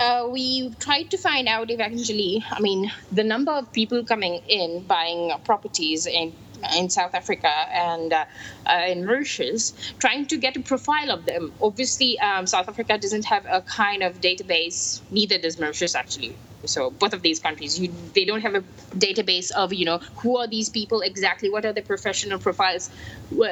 uh, 0.00 0.28
we 0.30 0.70
tried 0.80 1.10
to 1.10 1.18
find 1.18 1.48
out 1.48 1.70
eventually. 1.70 2.44
I 2.50 2.60
mean, 2.60 2.90
the 3.12 3.24
number 3.24 3.52
of 3.52 3.72
people 3.72 4.04
coming 4.04 4.40
in 4.48 4.82
buying 4.84 5.32
properties 5.44 6.06
in 6.06 6.32
in 6.74 6.88
South 6.88 7.14
Africa 7.14 7.48
and 7.70 8.12
uh, 8.14 8.24
uh, 8.66 8.84
in 8.88 9.04
Mauritius, 9.04 9.74
trying 9.98 10.26
to 10.26 10.38
get 10.38 10.56
a 10.56 10.60
profile 10.60 11.10
of 11.10 11.26
them. 11.26 11.52
Obviously, 11.60 12.18
um, 12.18 12.46
South 12.46 12.68
Africa 12.68 12.96
doesn't 12.98 13.26
have 13.26 13.44
a 13.48 13.60
kind 13.60 14.02
of 14.02 14.20
database. 14.22 15.00
Neither 15.10 15.38
does 15.38 15.58
Mauritius, 15.58 15.94
actually. 15.94 16.34
So 16.64 16.90
both 16.90 17.12
of 17.12 17.22
these 17.22 17.38
countries, 17.40 17.78
you, 17.78 17.92
they 18.14 18.24
don't 18.24 18.40
have 18.40 18.54
a 18.54 18.64
database 18.96 19.50
of 19.52 19.72
you 19.74 19.84
know 19.84 19.98
who 20.16 20.38
are 20.38 20.46
these 20.46 20.68
people 20.70 21.02
exactly, 21.02 21.50
what 21.50 21.64
are 21.64 21.72
the 21.74 21.82
professional 21.82 22.38
profiles. 22.38 22.90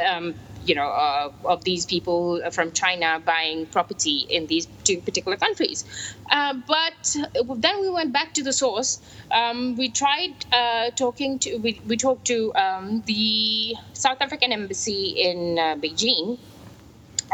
Um, 0.08 0.34
you 0.64 0.74
know, 0.74 0.88
uh, 0.88 1.30
of 1.44 1.64
these 1.64 1.86
people 1.86 2.40
from 2.50 2.72
China 2.72 3.20
buying 3.24 3.66
property 3.66 4.26
in 4.28 4.46
these 4.46 4.66
two 4.84 5.00
particular 5.00 5.36
countries. 5.36 5.84
Uh, 6.30 6.54
but 6.66 7.16
then 7.56 7.80
we 7.80 7.90
went 7.90 8.12
back 8.12 8.34
to 8.34 8.42
the 8.42 8.52
source. 8.52 9.00
Um, 9.30 9.76
we 9.76 9.90
tried 9.90 10.34
uh, 10.52 10.90
talking 10.90 11.38
to, 11.40 11.56
we, 11.58 11.80
we 11.86 11.96
talked 11.96 12.26
to 12.26 12.54
um, 12.54 13.02
the 13.06 13.74
South 13.92 14.18
African 14.20 14.52
embassy 14.52 15.14
in 15.16 15.58
uh, 15.58 15.76
Beijing 15.76 16.38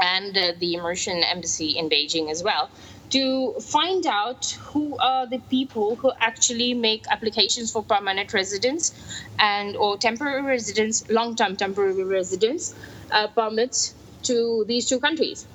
and 0.00 0.36
uh, 0.36 0.52
the 0.58 0.76
Mauritian 0.76 1.22
embassy 1.24 1.70
in 1.78 1.88
Beijing 1.88 2.30
as 2.30 2.42
well 2.42 2.70
to 3.10 3.52
find 3.60 4.06
out 4.06 4.46
who 4.70 4.96
are 4.98 5.26
the 5.26 5.38
people 5.50 5.96
who 5.96 6.12
actually 6.20 6.74
make 6.74 7.04
applications 7.10 7.72
for 7.72 7.82
permanent 7.82 8.32
residence 8.32 8.92
and 9.38 9.76
or 9.76 9.96
temporary 9.96 10.42
residence 10.42 11.08
long-term 11.10 11.56
temporary 11.56 12.04
residence 12.04 12.74
uh, 13.12 13.26
permits 13.28 13.94
to 14.22 14.64
these 14.66 14.88
two 14.88 15.00
countries 15.00 15.46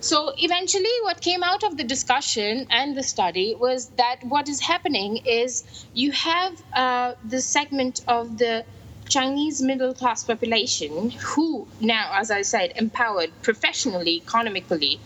so 0.00 0.32
eventually 0.38 0.94
what 1.02 1.20
came 1.20 1.42
out 1.42 1.62
of 1.62 1.76
the 1.76 1.84
discussion 1.84 2.66
and 2.70 2.96
the 2.96 3.02
study 3.02 3.54
was 3.54 3.88
that 4.02 4.16
what 4.24 4.48
is 4.48 4.60
happening 4.60 5.18
is 5.26 5.62
you 5.92 6.10
have 6.12 6.62
uh, 6.72 7.14
the 7.28 7.40
segment 7.40 8.00
of 8.08 8.38
the 8.38 8.64
Chinese 9.10 9.60
middle 9.60 9.92
class 9.92 10.24
population 10.24 11.10
who 11.10 11.66
now, 11.80 12.12
as 12.14 12.30
I 12.30 12.42
said, 12.42 12.72
empowered 12.76 13.30
professionally, 13.42 14.16
economically, 14.24 15.00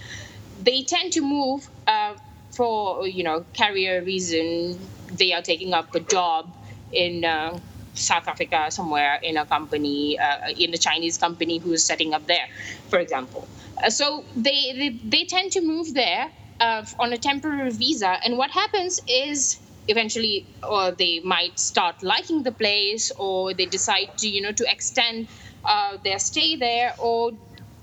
they 0.62 0.82
tend 0.82 1.12
to 1.14 1.22
move 1.22 1.68
uh, 1.86 2.14
for 2.52 3.06
you 3.06 3.24
know 3.24 3.44
career 3.56 4.02
reason. 4.02 4.78
They 5.10 5.32
are 5.32 5.42
taking 5.42 5.72
up 5.74 5.94
a 5.94 6.00
job 6.00 6.52
in 6.92 7.24
uh, 7.24 7.58
South 7.94 8.28
Africa 8.28 8.70
somewhere 8.70 9.18
in 9.22 9.36
a 9.36 9.46
company, 9.46 10.18
uh, 10.18 10.48
in 10.56 10.74
a 10.74 10.78
Chinese 10.78 11.18
company 11.18 11.58
who 11.58 11.72
is 11.72 11.84
setting 11.84 12.14
up 12.14 12.26
there, 12.26 12.46
for 12.88 12.98
example. 12.98 13.48
Uh, 13.82 13.90
so 13.90 14.24
they, 14.36 14.72
they, 14.72 14.88
they 15.04 15.24
tend 15.24 15.52
to 15.52 15.60
move 15.60 15.94
there 15.94 16.30
uh, 16.60 16.84
on 16.98 17.12
a 17.12 17.18
temporary 17.18 17.70
visa, 17.70 18.18
and 18.24 18.36
what 18.38 18.50
happens 18.50 19.00
is 19.08 19.58
eventually 19.88 20.46
or 20.66 20.92
they 20.92 21.20
might 21.20 21.58
start 21.58 22.02
liking 22.02 22.42
the 22.42 22.52
place 22.52 23.12
or 23.18 23.52
they 23.52 23.66
decide 23.66 24.08
to 24.16 24.26
you 24.26 24.40
know 24.40 24.52
to 24.52 24.64
extend 24.70 25.28
uh, 25.64 25.96
their 26.04 26.18
stay 26.18 26.56
there 26.56 26.94
or 26.98 27.32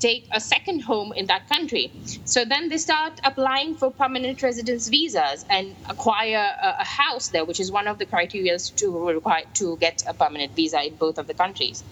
take 0.02 0.28
a 0.32 0.42
second 0.42 0.82
home 0.82 1.14
in 1.14 1.28
that 1.28 1.48
country. 1.48 1.92
So 2.26 2.44
then 2.44 2.70
they 2.70 2.78
start 2.78 3.22
applying 3.24 3.76
for 3.76 3.92
permanent 3.92 4.42
residence 4.42 4.90
visas 4.90 5.46
and 5.50 5.76
acquire 5.90 6.44
a, 6.62 6.76
a 6.80 6.84
house 6.84 7.30
there, 7.30 7.46
which 7.46 7.60
is 7.60 7.72
one 7.72 7.88
of 7.88 8.00
the 8.00 8.06
criteria 8.06 8.58
to 8.58 9.08
require 9.08 9.44
to 9.56 9.78
get 9.78 10.04
a 10.08 10.14
permanent 10.14 10.56
visa 10.56 10.84
in 10.84 10.96
both 10.96 11.18
of 11.18 11.28
the 11.28 11.34
countries. 11.34 11.84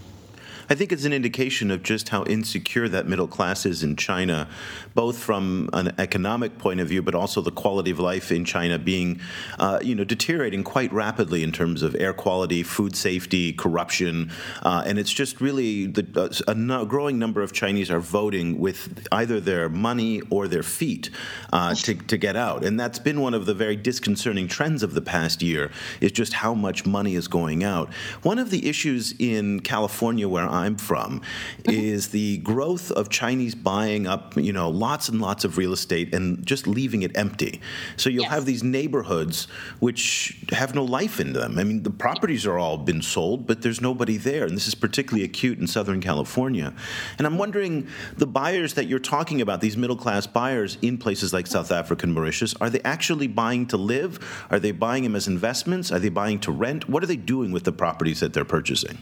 I 0.71 0.75
think 0.75 0.91
it's 0.91 1.03
an 1.03 1.13
indication 1.13 1.71
of 1.71 1.81
just 1.81 2.09
how 2.09 2.23
insecure 2.25 2.87
that 2.89 3.07
middle 3.07 3.27
class 3.27 3.65
is 3.65 3.81
in 3.81 3.95
China, 3.95 4.47
both 4.93 5.17
from 5.17 5.67
an 5.73 5.95
economic 5.97 6.59
point 6.59 6.79
of 6.79 6.87
view, 6.87 7.01
but 7.01 7.15
also 7.15 7.41
the 7.41 7.51
quality 7.51 7.89
of 7.89 7.99
life 7.99 8.31
in 8.31 8.45
China 8.45 8.77
being, 8.77 9.19
uh, 9.57 9.79
you 9.81 9.95
know, 9.95 10.03
deteriorating 10.03 10.63
quite 10.63 10.93
rapidly 10.93 11.41
in 11.41 11.51
terms 11.51 11.81
of 11.81 11.95
air 11.95 12.13
quality, 12.13 12.61
food 12.61 12.95
safety, 12.95 13.51
corruption, 13.51 14.31
uh, 14.61 14.83
and 14.85 14.99
it's 14.99 15.11
just 15.11 15.41
really 15.41 15.87
the, 15.87 16.05
uh, 16.15 16.51
a 16.51 16.53
no, 16.53 16.85
growing 16.85 17.17
number 17.17 17.41
of 17.41 17.51
Chinese 17.51 17.89
are 17.89 17.99
voting 17.99 18.59
with 18.59 19.07
either 19.11 19.39
their 19.39 19.69
money 19.69 20.21
or 20.29 20.47
their 20.47 20.61
feet 20.61 21.09
uh, 21.51 21.73
to, 21.73 21.95
to 21.95 22.15
get 22.15 22.35
out, 22.35 22.63
and 22.63 22.79
that's 22.79 22.99
been 22.99 23.21
one 23.21 23.33
of 23.33 23.47
the 23.47 23.55
very 23.55 23.75
disconcerting 23.75 24.47
trends 24.47 24.83
of 24.83 24.93
the 24.93 25.01
past 25.01 25.41
year 25.41 25.71
is 25.99 26.11
just 26.11 26.33
how 26.33 26.53
much 26.53 26.85
money 26.85 27.15
is 27.15 27.27
going 27.27 27.63
out. 27.63 27.91
One 28.21 28.37
of 28.37 28.51
the 28.51 28.69
issues 28.69 29.15
in 29.17 29.61
California 29.61 30.29
where 30.29 30.58
I'm 30.59 30.75
from 30.75 31.21
is 31.65 32.09
the 32.09 32.37
growth 32.39 32.91
of 32.91 33.09
Chinese 33.09 33.55
buying 33.55 34.07
up, 34.07 34.35
you 34.37 34.53
know, 34.53 34.69
lots 34.69 35.09
and 35.09 35.19
lots 35.21 35.43
of 35.45 35.57
real 35.57 35.73
estate 35.73 36.13
and 36.13 36.45
just 36.45 36.67
leaving 36.67 37.01
it 37.03 37.11
empty. 37.15 37.61
So 37.97 38.09
you'll 38.09 38.23
Yes. 38.23 38.31
have 38.31 38.45
these 38.45 38.63
neighborhoods 38.63 39.47
which 39.79 40.37
have 40.51 40.75
no 40.75 40.83
life 40.83 41.19
in 41.19 41.33
them. 41.33 41.57
I 41.57 41.63
mean, 41.63 41.83
the 41.83 41.89
properties 41.89 42.45
are 42.45 42.57
all 42.57 42.77
been 42.77 43.01
sold, 43.01 43.47
but 43.47 43.61
there's 43.61 43.81
nobody 43.81 44.17
there, 44.17 44.45
and 44.45 44.55
this 44.55 44.67
is 44.67 44.75
particularly 44.75 45.23
acute 45.23 45.57
in 45.59 45.67
Southern 45.67 46.01
California. 46.01 46.73
And 47.17 47.25
I'm 47.25 47.37
wondering, 47.37 47.87
the 48.17 48.27
buyers 48.27 48.73
that 48.75 48.87
you're 48.87 48.99
talking 48.99 49.41
about, 49.41 49.61
these 49.61 49.77
middle 49.77 49.95
class 49.95 50.27
buyers 50.27 50.77
in 50.81 50.97
places 50.97 51.33
like 51.33 51.47
South 51.47 51.71
Africa 51.71 52.03
and 52.03 52.13
Mauritius, 52.13 52.53
are 52.61 52.69
they 52.69 52.81
actually 52.81 53.27
buying 53.27 53.65
to 53.67 53.77
live? 53.77 54.19
Are 54.51 54.59
they 54.59 54.71
buying 54.71 55.03
them 55.03 55.15
as 55.15 55.27
investments? 55.27 55.91
Are 55.91 55.99
they 55.99 56.09
buying 56.09 56.39
to 56.39 56.51
rent? 56.51 56.89
What 56.89 57.03
are 57.03 57.07
they 57.07 57.15
doing 57.15 57.51
with 57.51 57.63
the 57.63 57.71
properties 57.71 58.19
that 58.19 58.33
they're 58.33 58.45
purchasing? 58.45 58.97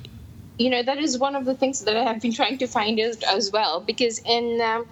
You 0.57 0.69
know 0.69 0.81
that 0.83 0.97
is 0.97 1.17
one 1.17 1.35
of 1.35 1.45
the 1.45 1.55
things 1.55 1.81
that 1.81 1.95
I 1.95 2.03
have 2.03 2.21
been 2.21 2.33
trying 2.33 2.57
to 2.59 2.67
find 2.67 2.99
out 2.99 3.23
as 3.23 3.51
well 3.51 3.79
because 3.81 4.19
in 4.19 4.59
um, 4.61 4.85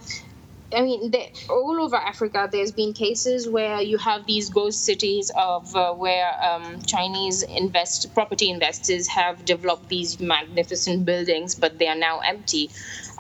I 0.73 0.81
mean 0.81 1.11
the, 1.11 1.23
all 1.49 1.79
over 1.81 1.95
Africa 1.95 2.47
there's 2.51 2.71
been 2.71 2.93
cases 2.93 3.49
where 3.49 3.81
you 3.81 3.97
have 3.97 4.25
these 4.25 4.49
ghost 4.49 4.83
cities 4.83 5.31
of 5.35 5.75
uh, 5.75 5.93
where 5.93 6.31
um, 6.43 6.81
Chinese 6.83 7.43
invest 7.43 8.13
property 8.13 8.49
investors 8.49 9.07
have 9.07 9.43
developed 9.45 9.89
these 9.89 10.19
magnificent 10.19 11.05
buildings 11.05 11.55
but 11.55 11.79
they 11.79 11.87
are 11.87 11.95
now 11.97 12.19
empty. 12.19 12.69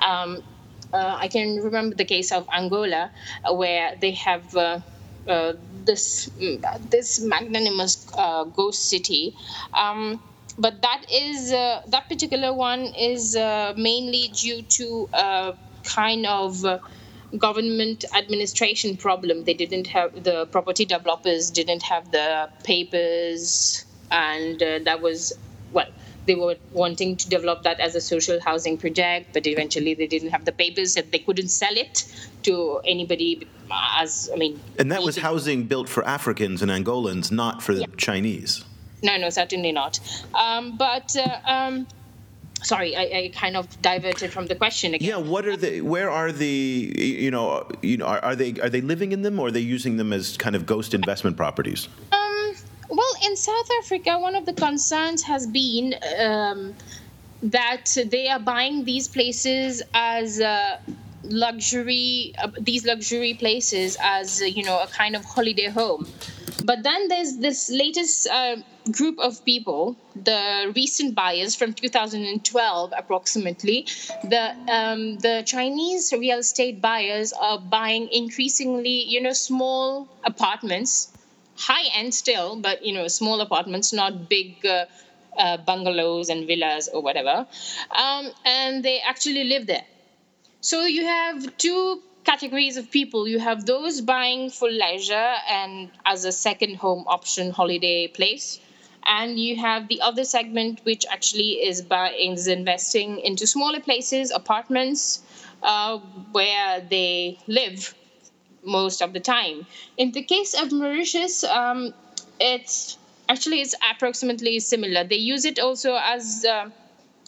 Um, 0.01 0.43
uh, 0.93 1.17
I 1.19 1.27
can 1.27 1.57
remember 1.57 1.95
the 1.95 2.05
case 2.05 2.31
of 2.31 2.47
Angola 2.53 3.11
where 3.49 3.95
they 3.99 4.11
have. 4.11 4.55
Uh, 4.55 4.79
uh, 5.27 5.53
this 5.85 6.29
this 6.89 7.19
magnanimous 7.19 8.05
uh, 8.15 8.43
ghost 8.43 8.87
city, 8.89 9.35
um, 9.73 10.21
but 10.57 10.81
that 10.81 11.05
is 11.11 11.51
uh, 11.51 11.81
that 11.87 12.07
particular 12.07 12.53
one 12.53 12.81
is 12.81 13.35
uh, 13.35 13.73
mainly 13.77 14.29
due 14.33 14.61
to 14.61 15.09
a 15.13 15.53
kind 15.83 16.25
of 16.25 16.63
uh, 16.65 16.79
government 17.37 18.05
administration 18.15 18.97
problem. 18.97 19.43
They 19.43 19.53
didn't 19.53 19.87
have 19.87 20.23
the 20.23 20.45
property 20.47 20.85
developers 20.85 21.51
didn't 21.51 21.83
have 21.83 22.11
the 22.11 22.49
papers, 22.63 23.85
and 24.11 24.61
uh, 24.61 24.79
that 24.83 25.01
was 25.01 25.33
well. 25.71 25.87
They 26.25 26.33
were 26.33 26.55
wanting 26.71 27.17
to 27.17 27.29
develop 27.29 27.61
that 27.63 27.79
as 27.79 27.93
a 27.93 28.01
social 28.01 28.41
housing 28.41 28.79
project, 28.79 29.31
but 29.31 29.45
eventually 29.45 29.93
they 29.93 30.07
didn't 30.07 30.29
have 30.29 30.43
the 30.43 30.51
papers 30.51 30.97
and 30.97 31.11
they 31.11 31.19
couldn't 31.19 31.49
sell 31.49 31.77
it 31.77 32.11
to 32.43 32.81
anybody. 32.83 33.47
As 33.71 34.31
I 34.33 34.37
mean, 34.37 34.59
And 34.79 34.91
that 34.91 35.03
was 35.03 35.17
housing 35.17 35.65
built 35.65 35.87
for 35.87 36.03
Africans 36.07 36.63
and 36.63 36.71
Angolans, 36.71 37.31
not 37.31 37.61
for 37.61 37.75
the 37.75 37.85
Chinese. 37.97 38.63
No, 39.05 39.17
no, 39.17 39.29
certainly 39.29 39.71
not. 39.71 39.99
Um, 40.33 40.77
but 40.77 41.15
uh, 41.15 41.39
um, 41.45 41.87
sorry, 42.63 42.95
I, 42.95 43.01
I 43.01 43.31
kind 43.33 43.55
of 43.55 43.81
diverted 43.81 44.33
from 44.33 44.47
the 44.47 44.55
question 44.55 44.93
again. 44.95 45.07
Yeah, 45.07 45.17
what 45.17 45.45
are 45.45 45.55
they? 45.55 45.81
Where 45.81 46.09
are 46.09 46.31
the? 46.31 46.93
You 46.97 47.31
know, 47.31 47.69
you 47.81 47.97
know, 47.97 48.07
are, 48.07 48.19
are 48.19 48.35
they 48.35 48.59
are 48.59 48.69
they 48.69 48.81
living 48.81 49.11
in 49.11 49.21
them, 49.21 49.39
or 49.39 49.47
are 49.47 49.51
they 49.51 49.59
using 49.59 49.97
them 49.97 50.11
as 50.11 50.37
kind 50.37 50.55
of 50.55 50.65
ghost 50.65 50.93
investment 50.93 51.37
properties? 51.37 51.87
Um, 52.11 52.55
well, 52.89 53.13
in 53.25 53.35
South 53.35 53.69
Africa, 53.83 54.17
one 54.19 54.35
of 54.35 54.45
the 54.45 54.53
concerns 54.53 55.23
has 55.23 55.45
been 55.47 55.95
um, 56.19 56.73
that 57.43 57.95
they 58.07 58.27
are 58.27 58.39
buying 58.39 58.85
these 58.85 59.07
places 59.07 59.83
as 59.93 60.41
uh, 60.41 60.77
luxury, 61.23 62.33
uh, 62.37 62.49
these 62.59 62.85
luxury 62.85 63.33
places 63.35 63.97
as 64.01 64.41
uh, 64.41 64.45
you 64.45 64.63
know 64.63 64.81
a 64.81 64.87
kind 64.87 65.15
of 65.15 65.23
holiday 65.23 65.69
home. 65.69 66.07
But 66.65 66.83
then 66.83 67.07
there's 67.09 67.37
this 67.37 67.69
latest 67.69 68.27
uh, 68.27 68.57
group 68.91 69.19
of 69.19 69.45
people, 69.45 69.95
the 70.15 70.73
recent 70.75 71.13
buyers 71.13 71.55
from 71.55 71.73
2012 71.73 72.93
approximately. 72.97 73.85
The 74.23 74.55
um, 74.67 75.17
the 75.17 75.43
Chinese 75.45 76.11
real 76.11 76.39
estate 76.39 76.81
buyers 76.81 77.33
are 77.33 77.59
buying 77.59 78.09
increasingly, 78.11 79.03
you 79.03 79.21
know, 79.21 79.33
small 79.33 80.07
apartments, 80.23 81.11
high 81.55 81.87
end 81.93 82.13
still, 82.15 82.55
but 82.55 82.83
you 82.83 82.93
know, 82.93 83.07
small 83.07 83.41
apartments, 83.41 83.93
not 83.93 84.29
big. 84.29 84.65
Uh, 84.65 84.85
uh, 85.37 85.57
bungalows 85.57 86.29
and 86.29 86.47
villas 86.47 86.87
or 86.93 87.01
whatever, 87.01 87.45
um, 87.91 88.31
and 88.45 88.85
they 88.85 89.01
actually 89.01 89.43
live 89.43 89.67
there. 89.67 89.83
So 90.61 90.85
you 90.85 91.05
have 91.05 91.57
two 91.57 92.01
categories 92.25 92.77
of 92.77 92.91
people. 92.91 93.27
You 93.27 93.39
have 93.39 93.65
those 93.65 94.01
buying 94.01 94.49
for 94.49 94.69
leisure 94.69 95.33
and 95.49 95.91
as 96.05 96.25
a 96.25 96.31
second 96.31 96.75
home 96.77 97.05
option 97.07 97.51
holiday 97.51 98.07
place. 98.07 98.59
And 99.07 99.39
you 99.39 99.55
have 99.57 99.87
the 99.87 100.01
other 100.01 100.25
segment, 100.25 100.81
which 100.83 101.05
actually 101.11 101.51
is 101.69 101.81
buying, 101.83 102.33
is 102.33 102.47
investing 102.47 103.19
into 103.19 103.45
smaller 103.47 103.79
places, 103.79 104.31
apartments, 104.31 105.23
uh, 105.61 105.99
where 106.31 106.81
they 106.81 107.37
live 107.47 107.93
most 108.63 109.01
of 109.01 109.13
the 109.13 109.19
time. 109.19 109.65
In 109.97 110.11
the 110.11 110.23
case 110.23 110.53
of 110.53 110.71
Mauritius, 110.71 111.43
um, 111.43 111.93
it's 112.39 112.97
actually 113.29 113.61
it's 113.61 113.75
approximately 113.91 114.59
similar. 114.59 115.03
They 115.03 115.17
use 115.17 115.45
it 115.45 115.59
also 115.59 115.95
as 115.95 116.45
uh, 116.45 116.69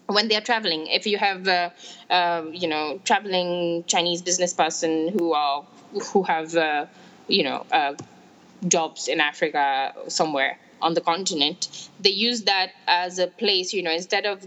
when 0.08 0.28
they're 0.28 0.42
traveling. 0.42 0.88
If 0.88 1.06
you 1.08 1.18
have 1.18 1.48
uh, 1.48 1.70
uh, 2.10 2.46
you 2.52 2.68
know 2.68 3.00
traveling 3.04 3.84
chinese 3.88 4.22
business 4.22 4.54
person 4.54 5.10
who 5.10 5.34
are 5.34 5.66
who 6.14 6.24
have 6.24 6.56
uh, 6.56 6.86
you 7.28 7.44
know 7.44 7.66
uh, 7.72 7.94
jobs 8.68 9.08
in 9.08 9.20
africa 9.22 9.94
somewhere 10.08 10.58
on 10.82 10.94
the 10.94 11.02
continent 11.02 11.90
they 12.00 12.10
use 12.10 12.44
that 12.44 12.72
as 12.88 13.20
a 13.20 13.28
place 13.28 13.74
you 13.74 13.84
know 13.84 13.92
instead 13.92 14.26
of 14.26 14.46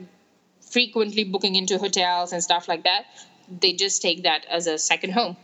frequently 0.70 1.24
booking 1.24 1.56
into 1.56 1.78
hotels 1.78 2.32
and 2.32 2.42
stuff 2.42 2.68
like 2.68 2.84
that 2.84 3.04
they 3.60 3.72
just 3.72 4.02
take 4.02 4.22
that 4.24 4.46
as 4.50 4.66
a 4.66 4.78
second 4.78 5.12
home 5.12 5.36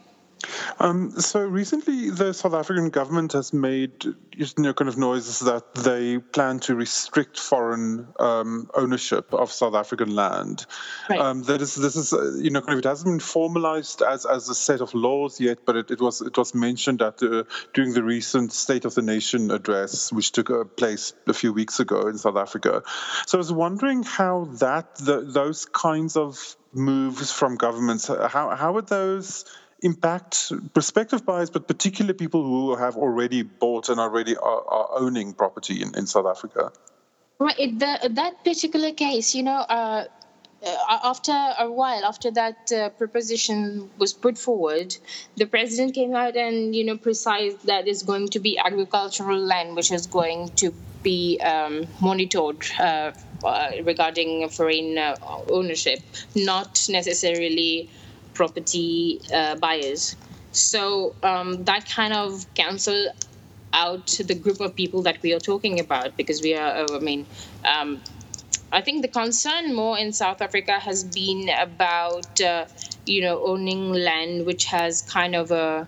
um, 0.78 1.10
so 1.12 1.40
recently, 1.40 2.10
the 2.10 2.32
South 2.32 2.54
African 2.54 2.90
government 2.90 3.32
has 3.32 3.52
made 3.52 4.04
you 4.04 4.46
know 4.58 4.74
kind 4.74 4.88
of 4.88 4.98
noises 4.98 5.40
that 5.40 5.74
they 5.74 6.18
plan 6.18 6.60
to 6.60 6.74
restrict 6.74 7.38
foreign 7.38 8.08
um, 8.18 8.70
ownership 8.74 9.32
of 9.32 9.50
South 9.50 9.74
African 9.74 10.14
land. 10.14 10.66
Right. 11.08 11.18
Um, 11.18 11.42
that 11.44 11.62
is, 11.62 11.74
this 11.74 11.96
is 11.96 12.12
uh, 12.12 12.34
you 12.36 12.50
know 12.50 12.60
kind 12.60 12.74
of 12.74 12.84
it 12.84 12.88
hasn't 12.88 13.10
been 13.10 13.20
formalized 13.20 14.02
as, 14.02 14.26
as 14.26 14.48
a 14.48 14.54
set 14.54 14.80
of 14.80 14.94
laws 14.94 15.40
yet, 15.40 15.60
but 15.64 15.76
it, 15.76 15.90
it 15.90 16.00
was 16.00 16.20
it 16.20 16.36
was 16.36 16.54
mentioned 16.54 17.00
at 17.00 17.18
the, 17.18 17.46
during 17.72 17.94
the 17.94 18.02
recent 18.02 18.52
State 18.52 18.84
of 18.84 18.94
the 18.94 19.02
Nation 19.02 19.50
address, 19.50 20.12
which 20.12 20.32
took 20.32 20.50
uh, 20.50 20.64
place 20.64 21.14
a 21.26 21.34
few 21.34 21.52
weeks 21.52 21.80
ago 21.80 22.08
in 22.08 22.18
South 22.18 22.36
Africa. 22.36 22.82
So 23.26 23.38
I 23.38 23.40
was 23.40 23.52
wondering 23.52 24.02
how 24.02 24.48
that 24.58 24.96
the, 24.96 25.22
those 25.22 25.64
kinds 25.64 26.16
of 26.16 26.56
moves 26.72 27.32
from 27.32 27.56
governments 27.56 28.06
how 28.06 28.54
how 28.54 28.74
would 28.74 28.86
those 28.88 29.46
impact 29.86 30.52
prospective 30.74 31.24
buyers, 31.24 31.50
but 31.50 31.66
particularly 31.66 32.14
people 32.14 32.42
who 32.42 32.76
have 32.76 32.96
already 32.96 33.42
bought 33.42 33.88
and 33.88 33.98
already 33.98 34.36
are, 34.36 34.62
are 34.76 34.88
owning 35.02 35.32
property 35.32 35.80
in, 35.82 35.96
in 35.96 36.06
South 36.06 36.26
Africa? 36.26 36.72
Right. 37.38 37.78
The, 37.78 38.10
that 38.20 38.44
particular 38.44 38.92
case, 38.92 39.34
you 39.34 39.42
know, 39.42 39.60
uh, 39.78 40.04
uh, 40.64 40.98
after 41.04 41.32
a 41.32 41.70
while, 41.70 42.04
after 42.04 42.30
that 42.30 42.72
uh, 42.72 42.88
proposition 42.90 43.90
was 43.98 44.12
put 44.12 44.36
forward, 44.38 44.96
the 45.36 45.44
president 45.44 45.94
came 45.94 46.14
out 46.14 46.34
and 46.36 46.74
you 46.74 46.84
know 46.84 46.96
precised 46.96 47.66
that 47.66 47.86
it's 47.86 48.02
going 48.02 48.28
to 48.28 48.40
be 48.40 48.58
agricultural 48.58 49.38
land 49.38 49.76
which 49.76 49.92
is 49.92 50.06
going 50.06 50.48
to 50.56 50.72
be 51.02 51.38
um, 51.40 51.86
monitored 52.00 52.64
uh, 52.80 53.12
uh 53.44 53.70
regarding 53.84 54.48
foreign 54.48 54.96
uh, 54.96 55.14
ownership, 55.50 56.00
not 56.34 56.86
necessarily 56.88 57.90
property 58.36 59.20
uh, 59.32 59.56
buyers. 59.56 60.16
So 60.52 61.14
um, 61.22 61.64
that 61.64 61.88
kind 61.88 62.12
of 62.12 62.46
cancel 62.54 63.08
out 63.72 64.06
the 64.06 64.34
group 64.34 64.60
of 64.60 64.74
people 64.74 65.02
that 65.02 65.22
we 65.22 65.32
are 65.34 65.40
talking 65.40 65.80
about 65.80 66.16
because 66.16 66.40
we 66.40 66.54
are, 66.54 66.84
uh, 66.84 66.96
I 66.96 66.98
mean, 67.00 67.26
um, 67.64 68.00
I 68.72 68.80
think 68.80 69.02
the 69.02 69.08
concern 69.08 69.74
more 69.74 69.98
in 69.98 70.12
South 70.12 70.40
Africa 70.40 70.78
has 70.78 71.04
been 71.04 71.48
about, 71.48 72.40
uh, 72.40 72.66
you 73.04 73.20
know, 73.22 73.44
owning 73.44 73.92
land 73.92 74.46
which 74.46 74.64
has 74.66 75.02
kind 75.02 75.34
of 75.34 75.50
a 75.50 75.86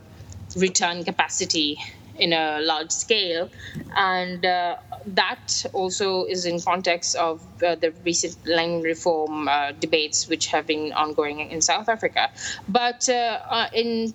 return 0.56 1.04
capacity 1.04 1.78
in 2.18 2.32
a 2.32 2.60
large 2.60 2.90
scale. 2.90 3.48
And 3.96 4.44
uh, 4.44 4.76
that 5.06 5.64
also 5.72 6.24
is 6.24 6.44
in 6.44 6.60
context 6.60 7.16
of 7.16 7.40
uh, 7.62 7.74
the 7.76 7.92
recent 8.04 8.36
land 8.46 8.84
reform 8.84 9.48
uh, 9.48 9.72
debates 9.72 10.28
which 10.28 10.48
have 10.48 10.66
been 10.66 10.92
ongoing 10.92 11.40
in 11.40 11.60
South 11.60 11.88
Africa. 11.88 12.30
But 12.68 13.08
uh, 13.08 13.38
uh, 13.48 13.66
in 13.72 14.14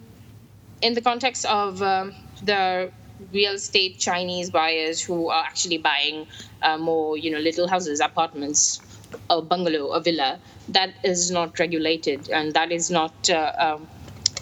in 0.82 0.94
the 0.94 1.02
context 1.02 1.46
of 1.46 1.82
um, 1.82 2.14
the 2.44 2.92
real 3.32 3.54
estate 3.54 4.00
Chinese 4.00 4.50
buyers 4.50 5.02
who 5.02 5.30
are 5.30 5.44
actually 5.46 5.78
buying 5.78 6.28
uh, 6.62 6.78
more, 6.78 7.18
you 7.18 7.32
know, 7.32 7.40
little 7.40 7.70
houses, 7.70 8.02
apartments, 8.02 8.82
a 9.30 9.42
bungalow, 9.42 9.92
a 9.92 10.02
villa, 10.02 10.40
that 10.70 10.94
is 11.04 11.32
not 11.32 11.58
regulated, 11.58 12.30
and 12.30 12.54
that 12.54 12.72
is 12.72 12.92
not 12.92 13.30
um, 13.30 13.88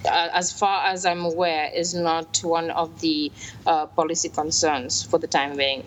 uh, 0.06 0.30
as 0.34 0.52
far 0.52 0.86
as 0.88 1.06
I'm 1.06 1.26
aware, 1.26 1.70
is 1.74 1.94
not 1.94 2.40
one 2.44 2.72
of 2.72 3.00
the 3.02 3.32
uh, 3.66 3.86
policy 3.88 4.30
concerns 4.30 5.04
for 5.04 5.20
the 5.20 5.28
time 5.28 5.58
being. 5.58 5.84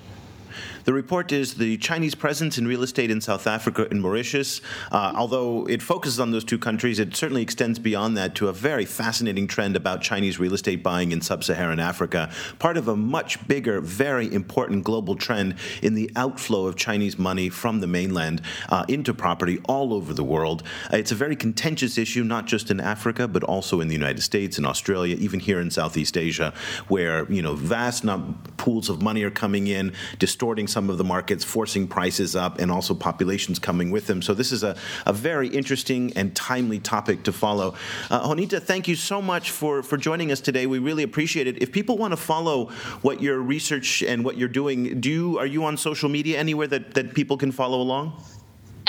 The 0.84 0.92
report 0.92 1.32
is 1.32 1.54
the 1.54 1.78
Chinese 1.78 2.14
presence 2.14 2.58
in 2.58 2.66
real 2.66 2.82
estate 2.82 3.10
in 3.10 3.22
South 3.22 3.46
Africa 3.46 3.88
and 3.90 4.02
Mauritius. 4.02 4.60
Uh, 4.92 5.14
although 5.16 5.66
it 5.66 5.80
focuses 5.80 6.20
on 6.20 6.30
those 6.30 6.44
two 6.44 6.58
countries, 6.58 6.98
it 6.98 7.16
certainly 7.16 7.40
extends 7.40 7.78
beyond 7.78 8.18
that 8.18 8.34
to 8.34 8.48
a 8.48 8.52
very 8.52 8.84
fascinating 8.84 9.46
trend 9.46 9.76
about 9.76 10.02
Chinese 10.02 10.38
real 10.38 10.52
estate 10.52 10.82
buying 10.82 11.12
in 11.12 11.22
sub 11.22 11.42
Saharan 11.42 11.80
Africa, 11.80 12.30
part 12.58 12.76
of 12.76 12.88
a 12.88 12.96
much 12.96 13.46
bigger, 13.48 13.80
very 13.80 14.30
important 14.32 14.84
global 14.84 15.16
trend 15.16 15.54
in 15.82 15.94
the 15.94 16.10
outflow 16.16 16.66
of 16.66 16.76
Chinese 16.76 17.18
money 17.18 17.48
from 17.48 17.80
the 17.80 17.86
mainland 17.86 18.42
uh, 18.68 18.84
into 18.86 19.14
property 19.14 19.60
all 19.64 19.94
over 19.94 20.12
the 20.12 20.24
world. 20.24 20.62
Uh, 20.92 20.98
it's 20.98 21.12
a 21.12 21.14
very 21.14 21.34
contentious 21.34 21.96
issue, 21.96 22.22
not 22.22 22.44
just 22.44 22.70
in 22.70 22.78
Africa, 22.78 23.26
but 23.26 23.42
also 23.42 23.80
in 23.80 23.88
the 23.88 23.94
United 23.94 24.20
States 24.20 24.58
and 24.58 24.66
Australia, 24.66 25.16
even 25.16 25.40
here 25.40 25.60
in 25.60 25.70
Southeast 25.70 26.18
Asia, 26.18 26.52
where 26.88 27.30
you 27.32 27.40
know 27.40 27.54
vast 27.54 28.04
pools 28.58 28.90
of 28.90 29.00
money 29.00 29.22
are 29.22 29.30
coming 29.30 29.66
in, 29.66 29.90
distorting 30.18 30.66
some 30.74 30.90
of 30.90 30.98
the 30.98 31.04
markets, 31.04 31.44
forcing 31.44 31.86
prices 31.88 32.34
up, 32.36 32.58
and 32.60 32.70
also 32.70 32.92
populations 32.94 33.58
coming 33.58 33.90
with 33.90 34.06
them. 34.08 34.20
So 34.20 34.34
this 34.34 34.50
is 34.52 34.62
a, 34.62 34.76
a 35.06 35.12
very 35.12 35.48
interesting 35.48 36.12
and 36.16 36.34
timely 36.34 36.80
topic 36.80 37.22
to 37.22 37.32
follow. 37.32 37.74
Uh, 38.10 38.28
Honita, 38.28 38.60
thank 38.60 38.88
you 38.88 38.96
so 38.96 39.22
much 39.22 39.50
for, 39.50 39.82
for 39.82 39.96
joining 39.96 40.32
us 40.32 40.40
today. 40.40 40.66
We 40.66 40.80
really 40.80 41.04
appreciate 41.04 41.46
it. 41.46 41.62
If 41.62 41.70
people 41.72 41.96
want 41.96 42.12
to 42.12 42.16
follow 42.32 42.66
what 43.02 43.22
your 43.22 43.38
research 43.38 44.02
and 44.02 44.24
what 44.24 44.36
you're 44.36 44.54
doing, 44.62 45.00
do 45.00 45.10
you, 45.10 45.38
are 45.38 45.46
you 45.46 45.64
on 45.64 45.76
social 45.76 46.08
media 46.08 46.38
anywhere 46.38 46.66
that, 46.66 46.94
that 46.94 47.14
people 47.14 47.36
can 47.36 47.52
follow 47.52 47.80
along? 47.80 48.12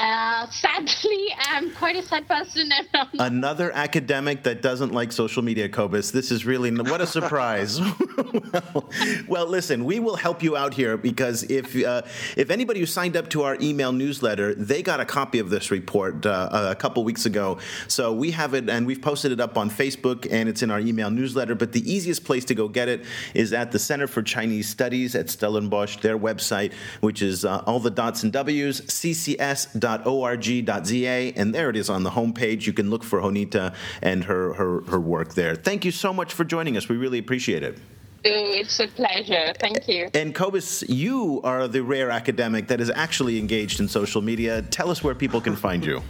Uh, 0.05 0.47
sadly, 0.51 1.33
I'm 1.39 1.71
quite 1.71 1.95
a 1.95 2.03
sad 2.03 2.27
person. 2.27 2.69
Another 3.13 3.71
academic 3.71 4.43
that 4.43 4.61
doesn't 4.61 4.93
like 4.93 5.11
social 5.11 5.41
media, 5.41 5.67
Cobus. 5.67 6.11
This 6.11 6.29
is 6.29 6.45
really 6.45 6.69
what 6.69 7.01
a 7.01 7.07
surprise. 7.07 7.81
well, 7.81 8.91
well, 9.27 9.47
listen, 9.47 9.83
we 9.83 9.99
will 9.99 10.15
help 10.15 10.43
you 10.43 10.55
out 10.55 10.75
here 10.75 10.95
because 10.95 11.41
if 11.49 11.75
uh, 11.83 12.03
if 12.37 12.51
anybody 12.51 12.81
who 12.81 12.85
signed 12.85 13.17
up 13.17 13.31
to 13.31 13.41
our 13.41 13.57
email 13.59 13.91
newsletter, 13.91 14.53
they 14.53 14.83
got 14.83 14.99
a 14.99 15.05
copy 15.05 15.39
of 15.39 15.49
this 15.49 15.71
report 15.71 16.23
uh, 16.23 16.49
a 16.51 16.75
couple 16.75 17.03
weeks 17.03 17.25
ago. 17.25 17.57
So 17.87 18.13
we 18.13 18.29
have 18.29 18.53
it 18.53 18.69
and 18.69 18.85
we've 18.85 19.01
posted 19.01 19.31
it 19.31 19.39
up 19.39 19.57
on 19.57 19.71
Facebook 19.71 20.27
and 20.29 20.47
it's 20.47 20.61
in 20.61 20.69
our 20.69 20.79
email 20.79 21.09
newsletter. 21.09 21.55
But 21.55 21.71
the 21.71 21.91
easiest 21.91 22.23
place 22.23 22.45
to 22.45 22.53
go 22.53 22.67
get 22.67 22.89
it 22.89 23.05
is 23.33 23.53
at 23.53 23.71
the 23.71 23.79
Center 23.79 24.05
for 24.05 24.21
Chinese 24.21 24.69
Studies 24.69 25.15
at 25.15 25.31
Stellenbosch, 25.31 25.97
their 26.01 26.19
website, 26.19 26.73
which 27.01 27.23
is 27.23 27.43
uh, 27.43 27.63
all 27.65 27.79
the 27.79 27.89
dots 27.89 28.21
and 28.21 28.31
W's, 28.31 28.81
CCS 28.81 29.79
www.org.za, 30.03 31.33
and 31.35 31.53
there 31.53 31.69
it 31.69 31.75
is 31.75 31.89
on 31.89 32.03
the 32.03 32.11
homepage. 32.11 32.65
You 32.65 32.73
can 32.73 32.89
look 32.89 33.03
for 33.03 33.21
Honita 33.21 33.73
and 34.01 34.23
her, 34.25 34.53
her, 34.53 34.81
her 34.81 34.99
work 34.99 35.33
there. 35.33 35.55
Thank 35.55 35.85
you 35.85 35.91
so 35.91 36.13
much 36.13 36.33
for 36.33 36.43
joining 36.43 36.77
us. 36.77 36.89
We 36.89 36.97
really 36.97 37.19
appreciate 37.19 37.63
it. 37.63 37.77
It's 38.27 38.79
a 38.79 38.87
pleasure. 38.87 39.53
Thank 39.59 39.87
you. 39.87 40.09
And 40.15 40.33
Cobus, 40.33 40.83
you 40.89 41.41
are 41.43 41.67
the 41.67 41.83
rare 41.83 42.09
academic 42.09 42.67
that 42.69 42.81
is 42.81 42.89
actually 42.89 43.37
engaged 43.37 43.79
in 43.79 43.87
social 43.87 44.19
media. 44.19 44.63
Tell 44.63 44.89
us 44.89 45.03
where 45.03 45.13
people 45.13 45.39
can 45.39 45.55
find 45.55 45.85
you. 45.85 46.01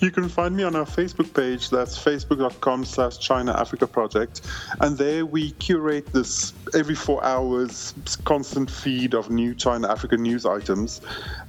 You 0.00 0.10
can 0.10 0.28
find 0.28 0.56
me 0.56 0.62
on 0.62 0.74
our 0.74 0.84
Facebook 0.84 1.32
page. 1.34 1.70
That's 1.70 1.96
facebook.com 1.98 2.84
slash 2.84 3.18
China 3.18 3.52
Africa 3.52 3.86
Project. 3.86 4.42
And 4.80 4.96
there 4.96 5.24
we 5.26 5.52
curate 5.52 6.06
this 6.12 6.52
every 6.74 6.94
four 6.94 7.22
hours 7.24 7.94
constant 8.24 8.70
feed 8.70 9.14
of 9.14 9.30
new 9.30 9.54
China 9.54 9.90
Africa 9.90 10.16
news 10.16 10.46
items. 10.46 11.00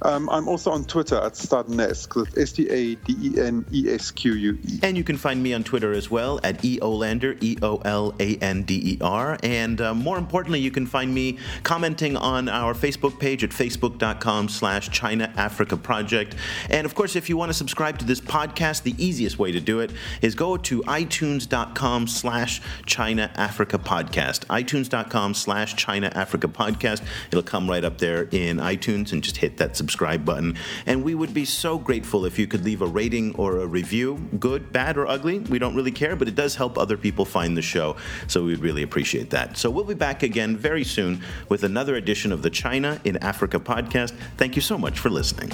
Um, 0.02 0.28
I'm 0.30 0.48
also 0.48 0.70
on 0.70 0.84
Twitter 0.84 1.16
at 1.16 1.32
Stadenesque. 1.32 2.38
S 2.38 2.52
T 2.52 2.68
A 2.68 2.94
D 2.94 3.16
E 3.20 3.40
N 3.40 3.64
E 3.72 3.90
S 3.90 4.10
Q 4.10 4.34
U 4.34 4.58
E. 4.68 4.78
And 4.82 4.96
you 4.96 5.04
can 5.04 5.16
find 5.16 5.42
me 5.42 5.54
on 5.54 5.64
Twitter 5.64 5.92
as 5.92 6.10
well 6.10 6.40
at 6.42 6.64
E 6.64 6.78
Olander, 6.80 7.42
E 7.42 7.56
O 7.62 7.76
L 7.78 8.14
A 8.20 8.36
N 8.36 8.62
D 8.62 8.74
E 8.74 8.98
R. 9.00 9.38
And 9.42 9.80
uh, 9.80 9.94
more 9.94 10.18
importantly, 10.18 10.60
you 10.60 10.70
can 10.70 10.86
find 10.86 11.14
me 11.14 11.38
commenting 11.62 12.16
on 12.16 12.48
our 12.48 12.74
Facebook 12.74 13.18
page 13.18 13.42
at 13.44 13.50
facebook.com 13.50 14.48
slash 14.48 14.90
China 14.90 15.32
Africa 15.36 15.76
Project. 15.76 16.36
And 16.70 16.84
of 16.84 16.94
course, 16.94 17.16
if 17.16 17.28
you 17.28 17.36
want 17.36 17.50
to 17.50 17.54
subscribe 17.94 17.98
to 17.98 18.04
this 18.04 18.20
podcast, 18.20 18.82
the 18.82 18.94
easiest 18.98 19.38
way 19.38 19.52
to 19.52 19.60
do 19.60 19.80
it 19.80 19.92
is 20.20 20.34
go 20.34 20.56
to 20.56 20.82
itunes.com 20.82 22.06
slash 22.06 22.60
China 22.86 23.30
Africa 23.36 23.78
Podcast. 23.78 24.46
iTunes.com 24.46 25.34
slash 25.34 25.76
China 25.76 26.10
Africa 26.14 26.48
Podcast. 26.48 27.02
It'll 27.28 27.42
come 27.42 27.68
right 27.68 27.84
up 27.84 27.98
there 27.98 28.22
in 28.32 28.58
iTunes 28.58 29.12
and 29.12 29.22
just 29.22 29.36
hit 29.36 29.58
that 29.58 29.76
subscribe 29.76 30.24
button. 30.24 30.56
And 30.86 31.04
we 31.04 31.14
would 31.14 31.32
be 31.32 31.44
so 31.44 31.78
grateful 31.78 32.24
if 32.24 32.38
you 32.38 32.46
could 32.46 32.64
leave 32.64 32.82
a 32.82 32.86
rating 32.86 33.34
or 33.36 33.58
a 33.58 33.66
review, 33.66 34.18
good, 34.38 34.72
bad, 34.72 34.96
or 34.96 35.06
ugly. 35.06 35.38
We 35.40 35.58
don't 35.58 35.76
really 35.76 35.92
care, 35.92 36.16
but 36.16 36.28
it 36.28 36.34
does 36.34 36.56
help 36.56 36.78
other 36.78 36.96
people 36.96 37.24
find 37.24 37.56
the 37.56 37.62
show. 37.62 37.96
So 38.26 38.44
we'd 38.44 38.58
really 38.58 38.82
appreciate 38.82 39.30
that. 39.30 39.56
So 39.56 39.70
we'll 39.70 39.84
be 39.84 39.94
back 39.94 40.22
again 40.22 40.56
very 40.56 40.84
soon 40.84 41.22
with 41.48 41.62
another 41.64 41.94
edition 41.94 42.32
of 42.32 42.42
the 42.42 42.50
China 42.50 43.00
in 43.04 43.16
Africa 43.18 43.60
podcast. 43.60 44.14
Thank 44.36 44.56
you 44.56 44.62
so 44.62 44.78
much 44.78 44.98
for 44.98 45.10
listening. 45.10 45.52